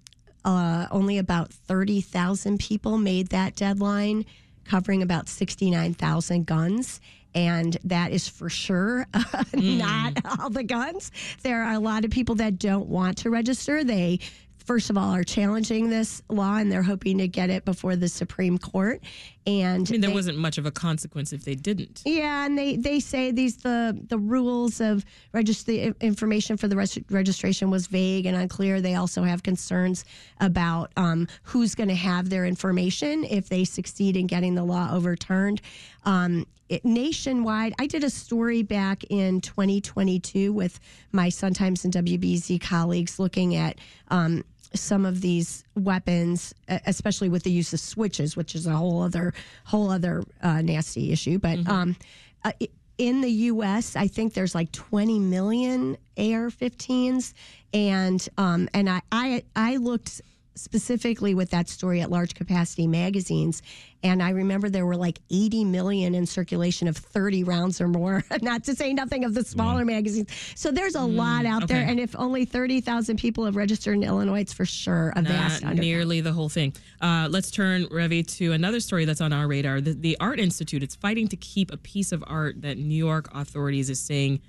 [0.45, 4.25] uh, only about 30,000 people made that deadline,
[4.65, 7.01] covering about 69,000 guns.
[7.35, 9.07] And that is for sure
[9.53, 10.41] not hmm.
[10.41, 11.11] all the guns.
[11.41, 13.83] There are a lot of people that don't want to register.
[13.83, 14.19] They,
[14.65, 18.07] first of all, are challenging this law and they're hoping to get it before the
[18.07, 19.01] Supreme Court.
[19.45, 22.01] And I mean, there they- wasn't much of a consequence if they didn't.
[22.05, 25.03] yeah, and they, they say these the the rules of
[25.33, 28.79] register the information for the res- registration was vague and unclear.
[28.79, 30.05] They also have concerns
[30.39, 34.89] about um, who's going to have their information if they succeed in getting the law
[34.93, 35.61] overturned.
[36.05, 40.79] Um, it, nationwide, I did a story back in 2022 with
[41.11, 43.77] my Sun Times and WBEZ colleagues looking at.
[44.07, 44.45] Um,
[44.75, 49.33] some of these weapons, especially with the use of switches, which is a whole other
[49.65, 51.39] whole other uh, nasty issue.
[51.39, 51.95] But um,
[52.43, 52.51] uh,
[52.97, 57.33] in the U.S., I think there's like 20 million AR-15s,
[57.73, 60.21] and um, and I, I I looked
[60.55, 63.61] specifically with that story at large capacity magazines
[64.03, 68.23] and i remember there were like 80 million in circulation of 30 rounds or more
[68.41, 71.99] not to say nothing of the smaller magazines so there's a lot out there and
[71.99, 75.81] if only 30,000 people have registered in illinois it's for sure a vast Not under-
[75.81, 76.73] nearly the whole thing.
[77.01, 79.81] Uh, let's turn, Ravi, to another story that's on our radar.
[79.81, 83.29] The, the Art Institute, it's fighting to keep a piece of art that New York
[83.33, 84.41] authorities is saying,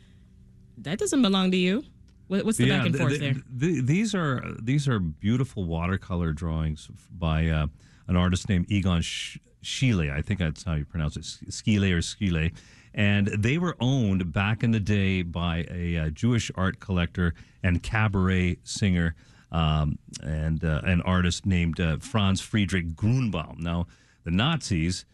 [0.79, 1.85] that doesn't belong to you.
[2.29, 3.43] What, what's the back and th- forth th- there?
[3.61, 7.67] th- these are these are beautiful watercolor drawings by uh,
[8.09, 10.13] an artist named Egon Schiele.
[10.13, 12.51] I think that's how you pronounce it, Skile or Skile.
[12.95, 17.83] And they were owned back in the day by a uh, Jewish art collector and
[17.83, 19.17] cabaret singer
[19.51, 23.59] um, and uh, an artist named uh, Franz Friedrich Grunbaum.
[23.59, 23.87] Now,
[24.25, 25.07] the Nazis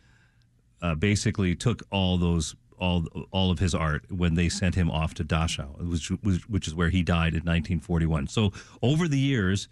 [0.82, 5.14] uh, basically took all those all all of his art when they sent him off
[5.14, 6.08] to Dachau, which,
[6.48, 8.26] which is where he died in 1941.
[8.28, 8.52] So
[8.82, 9.68] over the years,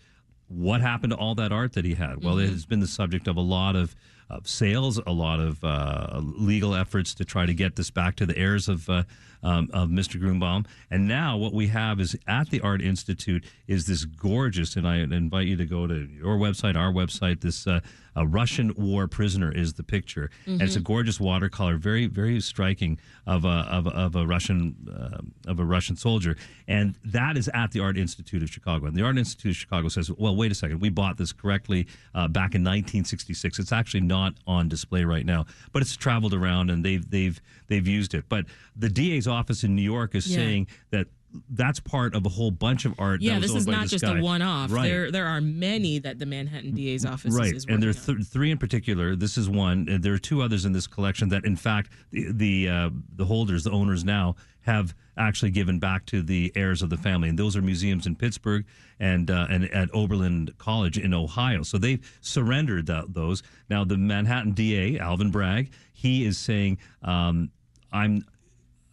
[0.49, 2.23] what happened to all that art that he had?
[2.25, 3.95] Well, it has been the subject of a lot of,
[4.31, 8.27] of sales, a lot of uh, legal efforts to try to get this back to
[8.27, 9.03] the heirs of uh,
[9.43, 10.21] um, of Mr.
[10.21, 10.67] Grunbaum.
[10.91, 14.97] And now what we have is at the Art Institute is this gorgeous, and I
[14.99, 17.41] invite you to go to your website, our website.
[17.41, 17.81] This uh,
[18.17, 20.85] a Russian war prisoner is the picture, and it's a Mhm.
[20.85, 25.19] gorgeous watercolor, very very striking of a of, of a Russian uh,
[25.51, 26.37] of a Russian soldier,
[26.67, 28.87] and that is at the Art Institute of Chicago.
[28.87, 31.87] And the Art Institute of Chicago says, well, wait a second, we bought this correctly
[32.15, 33.59] uh, back in 1966.
[33.59, 37.41] It's actually not not on display right now, but it's traveled around and they've they've
[37.69, 38.25] they've used it.
[38.29, 40.37] But the DA's office in New York is Yeah.
[40.37, 41.07] saying that
[41.51, 43.21] that's part of a whole bunch of art.
[43.21, 44.19] that Yeah, this is not just guy.
[44.19, 44.73] a one-off.
[44.73, 44.89] Right.
[44.89, 48.25] There, there are many that the Manhattan DA's office right is and there are th-
[48.27, 51.45] three in particular this is one and there are two others in this collection that
[51.45, 56.23] in fact the the, uh, the holders the owners now have actually given back to
[56.23, 58.65] the heirs of the family and those are museums in pittsburgh
[58.99, 63.99] and uh, and at oberlin college in ohio so they've surrendered that, those now the
[63.99, 67.51] manhattan da alvin bragg he is saying um,
[67.93, 68.25] i'm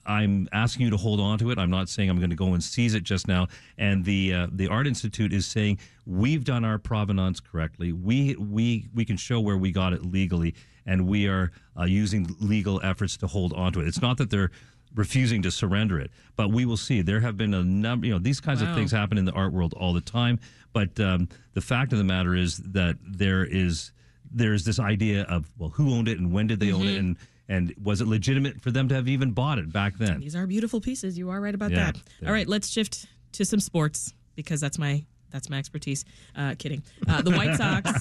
[0.06, 1.58] I'm asking you to hold on to it.
[1.58, 3.48] I'm not saying I'm going to go and seize it just now.
[3.78, 7.92] And the uh, the Art Institute is saying we've done our provenance correctly.
[7.92, 10.54] We we we can show where we got it legally,
[10.86, 13.88] and we are uh, using legal efforts to hold on to it.
[13.88, 14.52] It's not that they're
[14.94, 17.02] refusing to surrender it, but we will see.
[17.02, 18.08] There have been a number.
[18.08, 18.70] You know, these kinds Wow.
[18.70, 20.40] of things happen in the art world all the time.
[20.72, 23.92] But um, the fact of the matter is that there is
[24.32, 27.00] there's this idea of well, who owned it and when did they own it Mhm.
[27.00, 27.18] and
[27.48, 30.20] and was it legitimate for them to have even bought it back then?
[30.20, 31.18] These are beautiful pieces.
[31.18, 32.28] You are right about Yeah, that.
[32.28, 36.06] All right, let's shift to some sports because that's my that's my expertise.
[36.36, 36.82] Uh, kidding.
[37.10, 37.92] Uh, the White Sox.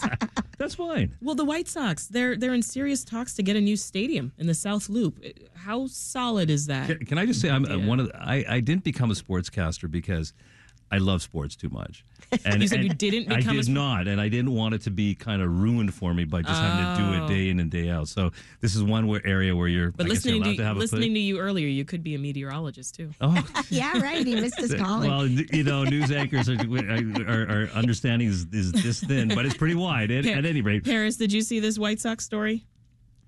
[0.57, 1.17] that's fine.
[1.21, 4.47] Well, the White Sox they're they're in serious talks to get a new stadium in
[4.47, 5.23] the South Loop.
[5.55, 6.87] How solid is that?
[6.87, 9.15] Can, can I just say I'm uh, one of the, I I didn't become a
[9.15, 10.33] sportscaster because
[10.95, 12.05] I love sports too much.
[12.45, 14.75] And, You said you didn't I become a did sp- not, and I didn't want
[14.75, 17.25] it to be kind of ruined for me by just having to do Oh.
[17.25, 17.51] it day oh.
[17.51, 18.09] in and day out.
[18.09, 19.93] So this is one where, area where you're.
[19.93, 21.85] But I guess you're listening allowed to, to have a listening to you earlier, you
[21.85, 23.11] could be a meteorologist too.
[23.21, 24.27] Oh, yeah, right.
[24.27, 25.11] He missed his calling.
[25.11, 29.57] Well, you know, news anchors are, are, are understanding is, is this thin, but it's
[29.57, 30.11] pretty wide.
[30.11, 32.65] At, at any rate, Paris, did you see this White Sox story?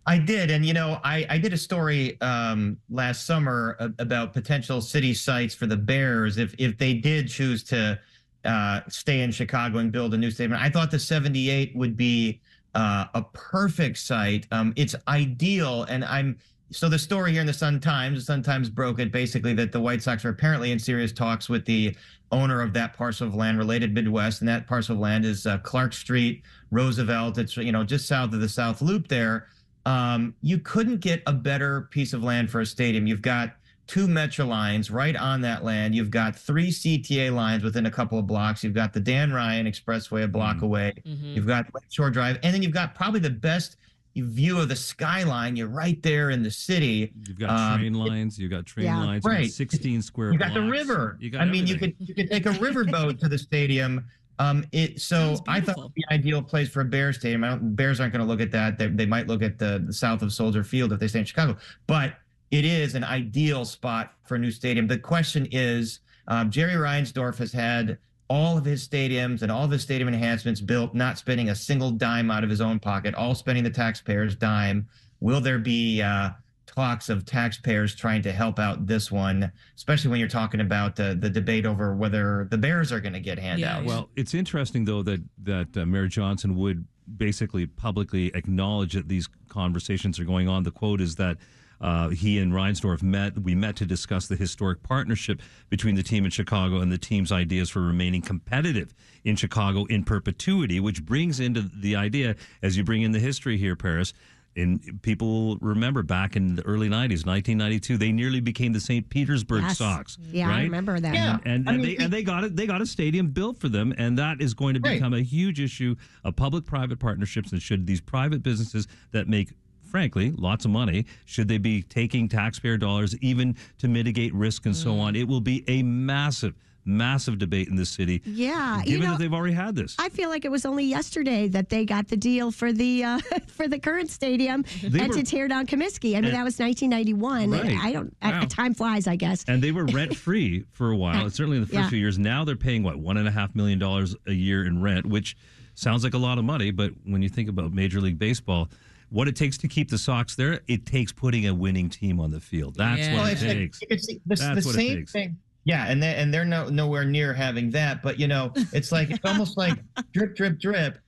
[0.08, 4.80] I did, and you know, I, I did a story um, last summer about potential
[4.80, 7.98] city sites for the Bears if if they did choose to
[8.44, 10.58] uh, stay in Chicago and build a new stadium.
[10.60, 12.40] I thought the 78 would be
[12.76, 14.46] uh, a perfect site.
[14.52, 16.38] Um, it's ideal, and I'm
[16.70, 18.20] so the story here in the Sun Times.
[18.20, 21.48] The Sun Times broke it basically that the White Sox are apparently in serious talks
[21.48, 21.96] with the
[22.30, 25.58] owner of that parcel of land, related Midwest, and that parcel of land is uh,
[25.58, 27.38] Clark Street, Roosevelt.
[27.38, 29.48] It's you know just south of the South Loop there
[29.86, 33.06] um, you couldn't get a better piece of land for a stadium.
[33.06, 33.54] You've got
[33.86, 35.94] two Metra lines right on that land.
[35.94, 38.64] You've got three CTA lines within a couple of blocks.
[38.64, 40.92] You've got the Dan Ryan Expressway a block away.
[41.04, 43.76] You've got Shore Drive, and then you've got probably the best
[44.16, 45.54] view of the skyline.
[45.56, 47.12] You're right there in the city.
[47.28, 48.38] You've got Um, train lines.
[48.38, 48.98] You've got train Yeah.
[49.04, 49.22] lines.
[49.24, 49.50] You've got Right.
[49.52, 50.32] 16 square.
[50.32, 51.16] You've got the river.
[51.20, 51.94] You got I mean, you everything.
[51.98, 54.04] could you could take a riverboat to the stadium.
[54.38, 57.42] Um, it so I thought it would be an ideal place for a Bears stadium.
[57.44, 58.78] I don't, Bears aren't going to look at that.
[58.78, 61.24] They, they might look at the, the south of Soldier Field if they stay in
[61.24, 61.56] Chicago,
[61.86, 62.14] but
[62.50, 64.86] it is an ideal spot for a new stadium.
[64.86, 69.70] The question is, um, Jerry Reinsdorf has had all of his stadiums and all of
[69.70, 73.34] his stadium enhancements built, not spending a single dime out of his own pocket, all
[73.34, 74.88] spending the taxpayers' dime.
[75.20, 76.30] Will there be uh,
[76.76, 81.14] talks of taxpayers trying to help out this one, especially when you're talking about uh,
[81.14, 83.82] the debate over whether the Bears are going to get handouts?
[83.82, 83.88] Yeah.
[83.88, 89.28] Well, it's interesting though that that uh, Mayor Johnson would basically publicly acknowledge that these
[89.48, 90.62] conversations are going on.
[90.62, 91.38] The quote is that.
[91.78, 93.38] Uh, he and Reinsdorf met.
[93.38, 97.30] We met to discuss the historic partnership between the team in Chicago and the team's
[97.30, 102.82] ideas for remaining competitive in Chicago in perpetuity, which brings into the idea, as you
[102.82, 104.14] bring in the history here, Paris,
[104.56, 109.08] and people remember back in the early 90s, 1992, they nearly became the St.
[109.10, 109.78] Petersburg Yes.
[109.78, 110.18] Sox.
[110.32, 111.14] Yeah, I remember that.
[111.14, 112.56] And, and, and mean, they and they got it.
[112.56, 114.94] They got a stadium built for them, and that is going to Right.
[114.94, 115.94] become a huge issue
[116.24, 117.52] of public-private partnerships.
[117.52, 119.50] And should these private businesses that make
[119.82, 124.74] frankly lots of money should they be taking taxpayer dollars even to mitigate risk and
[124.74, 124.82] Mm.
[124.82, 126.54] so on it will be a massive
[126.86, 130.08] massive debate in this city Yeah, you given know, that they've already had this I
[130.08, 133.18] feel like it was only yesterday that they got the deal for the uh,
[133.48, 136.12] for the current stadium They and were- to tear down Comiskey.
[136.12, 137.50] I mean, And- that was 1991.
[137.50, 137.78] Right.
[137.82, 138.14] I don't.
[138.22, 138.40] Wow.
[138.42, 139.44] Uh, time flies, I guess.
[139.48, 141.28] and they were rent free for a while.
[141.30, 141.88] Certainly in the first Yeah.
[141.88, 142.18] few years.
[142.18, 145.36] Now they're paying what one and a half million dollars a year in rent, which
[145.74, 146.70] sounds like a lot of money.
[146.70, 148.68] But when you think about Major League Baseball,
[149.10, 152.30] what it takes to keep the Sox there, it takes putting a winning team on
[152.30, 152.74] the field.
[152.76, 153.78] That's Well, what it it's takes.
[153.90, 155.12] it's the, That's the what it same takes.
[155.12, 155.36] thing.
[155.66, 158.02] Yeah, and they and they're no, nowhere near having that.
[158.02, 159.74] But you know, it's like it's almost like
[160.12, 160.98] drip, drip, drip.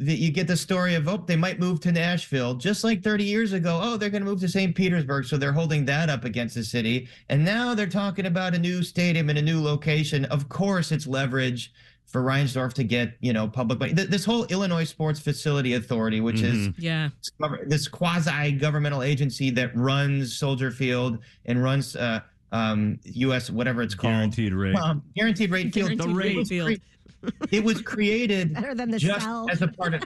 [0.00, 3.24] That you get the story of oh, they might move to Nashville, just like 30
[3.24, 3.80] years ago.
[3.82, 4.72] Oh, they're going to move to St.
[4.74, 7.08] Petersburg, so they're holding that up against the city.
[7.30, 10.24] And now they're talking about a new stadium and a new location.
[10.26, 11.72] Of course, it's leverage
[12.06, 13.92] for Reinsdorf to get you know public money.
[13.92, 17.08] Th- This whole Illinois Sports Facility Authority, which is Yeah.
[17.66, 22.20] this quasi governmental agency that runs Soldier Field and runs uh,
[22.52, 23.50] um, U.S.
[23.50, 24.76] whatever it's called Guaranteed rate.
[24.76, 25.90] um, guaranteed rate field.
[25.98, 26.78] Guaranteed It rate was field.
[27.22, 29.46] cre- It was created Better than the just cell.
[29.50, 30.02] as a part of.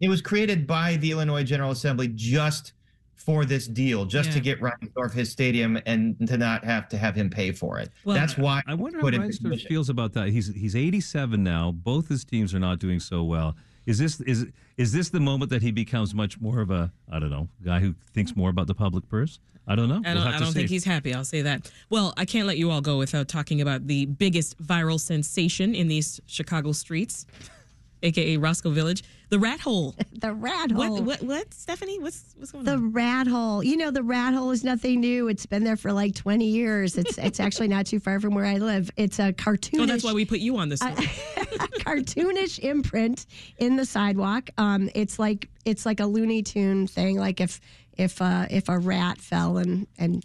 [0.00, 2.72] It was created by the Illinois General Assembly just
[3.14, 4.34] for this deal, just Yeah.
[4.34, 7.90] to get Reinsdorf his stadium and to not have to have him pay for it.
[8.04, 10.28] Well, That's why I wonder how put Reinsdorf feels about that.
[10.30, 11.70] He's he's 87 now.
[11.70, 13.54] Both his teams are not doing so well.
[13.86, 17.18] Is this is is this the moment that he becomes much more of a I
[17.20, 19.38] don't know guy who thinks more about the public purse?
[19.66, 20.02] I don't know.
[20.04, 21.14] I We'll don't, have I don't think he's happy.
[21.14, 21.70] I'll say that.
[21.88, 25.88] Well, I can't let you all go without talking about the biggest viral sensation in
[25.88, 27.26] these Chicago streets,
[28.02, 29.94] aka Roscoe Village, the rat hole.
[30.22, 31.02] The rat hole.
[31.02, 31.02] What?
[31.02, 31.22] What?
[31.22, 31.54] What?
[31.54, 31.98] Stephanie?
[31.98, 32.82] What's what's going The on?
[32.82, 33.64] The rat hole.
[33.64, 35.26] You know, the rat hole is nothing new.
[35.26, 36.96] It's been there for like 20 years.
[36.96, 38.88] It's it's actually not too far from where I live.
[38.96, 39.80] It's a cartoonish.
[39.80, 40.80] Oh, that's why we put you on this.
[40.82, 40.94] One.
[40.94, 43.26] cartoonish imprint
[43.58, 44.50] in the sidewalk.
[44.58, 47.18] Um, it's like it's like a Looney Tune thing.
[47.18, 47.60] Like if
[47.96, 50.24] if uh, if a rat fell and and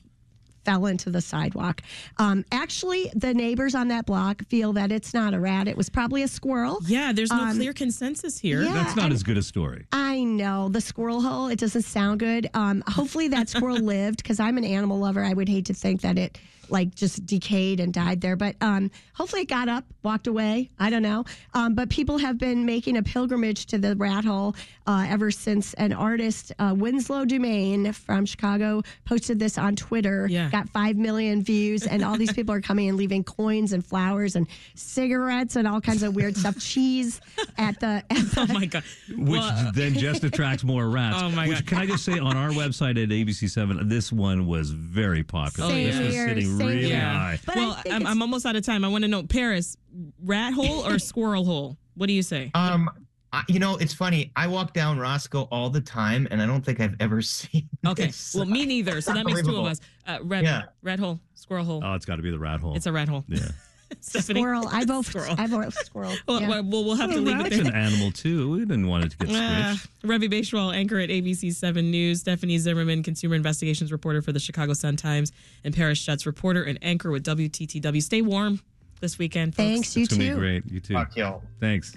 [0.68, 1.82] fell into the sidewalk.
[2.18, 5.66] Um, actually, the neighbors on that block feel that it's not a rat.
[5.70, 6.80] It was probably a squirrel.
[6.86, 8.64] yeah, there's no Um, clear consensus here.
[8.64, 9.86] yeah, That's not and- as good a story.
[9.94, 11.48] I know the squirrel hole.
[11.48, 12.50] It doesn't sound good.
[12.54, 15.24] Um, hopefully that squirrel lived because I'm an animal lover.
[15.24, 16.38] I would hate to think that it
[16.70, 18.36] like just decayed and died there.
[18.36, 20.70] But um, hopefully it got up, walked away.
[20.80, 21.26] I don't know.
[21.54, 24.56] Um, but people have been making a pilgrimage to the rat hole
[24.86, 30.28] uh, ever since an artist, uh, Winslow Dumaine from Chicago, posted this on Twitter.
[30.30, 30.50] Yeah.
[30.50, 34.36] Got five million views, and all these people are coming and leaving coins and flowers
[34.36, 37.20] and cigarettes and all kinds of weird stuff, cheese
[37.58, 38.04] at the.
[38.10, 38.84] At the Oh my god.
[39.10, 41.18] Which Well, then just attracts more rats.
[41.20, 41.68] Oh, my which God.
[41.68, 45.70] can I just say on our website at ABC7, this one was very popular.
[45.70, 47.00] Same this was sitting same really here.
[47.00, 47.40] high.
[47.46, 48.84] But well, I'm, I'm almost out of time.
[48.84, 49.78] I want to know, Paris,
[50.24, 51.78] rat hole or squirrel hole?
[51.96, 52.52] What do you say?
[52.54, 52.90] Um,
[53.34, 54.32] I- you know, it's funny.
[54.36, 57.68] I walk down Roscoe all the time, and I don't think I've ever seen.
[57.86, 58.08] Okay.
[58.08, 58.34] this.
[58.36, 59.02] Well, me neither.
[59.02, 59.80] So that makes two of us.
[60.06, 60.64] Uh, rat, Yeah.
[60.82, 61.82] rat hole, squirrel hole.
[61.84, 62.76] Oh, it's got to be the rat hole.
[62.76, 63.26] It's a rat hole.
[63.28, 63.48] yeah.
[64.02, 64.42] Stephanie.
[64.42, 64.68] Squirrel.
[64.72, 65.36] I vote Squirrel.
[65.38, 66.14] I vote squirrel.
[66.28, 66.48] Well, Yeah.
[66.50, 68.50] well, well, we'll have to leave it rat's an animal too.
[68.52, 69.88] We didn't want it to get Ah, squished.
[70.04, 74.74] Ravi Baichwal, anchor at ABC 7 News, Stephanie Zimmermann, consumer investigations reporter for the Chicago
[74.74, 75.32] Sun-Times,
[75.64, 78.02] and Paris Schutz, reporter and anchor with WTTW.
[78.04, 78.62] Stay warm
[79.00, 79.68] this weekend, folks.
[79.68, 80.34] Thanks, you It's gonna too.
[80.36, 80.64] be great.
[80.72, 80.94] You too.
[80.94, 81.14] Fuck.
[81.60, 81.96] Thanks.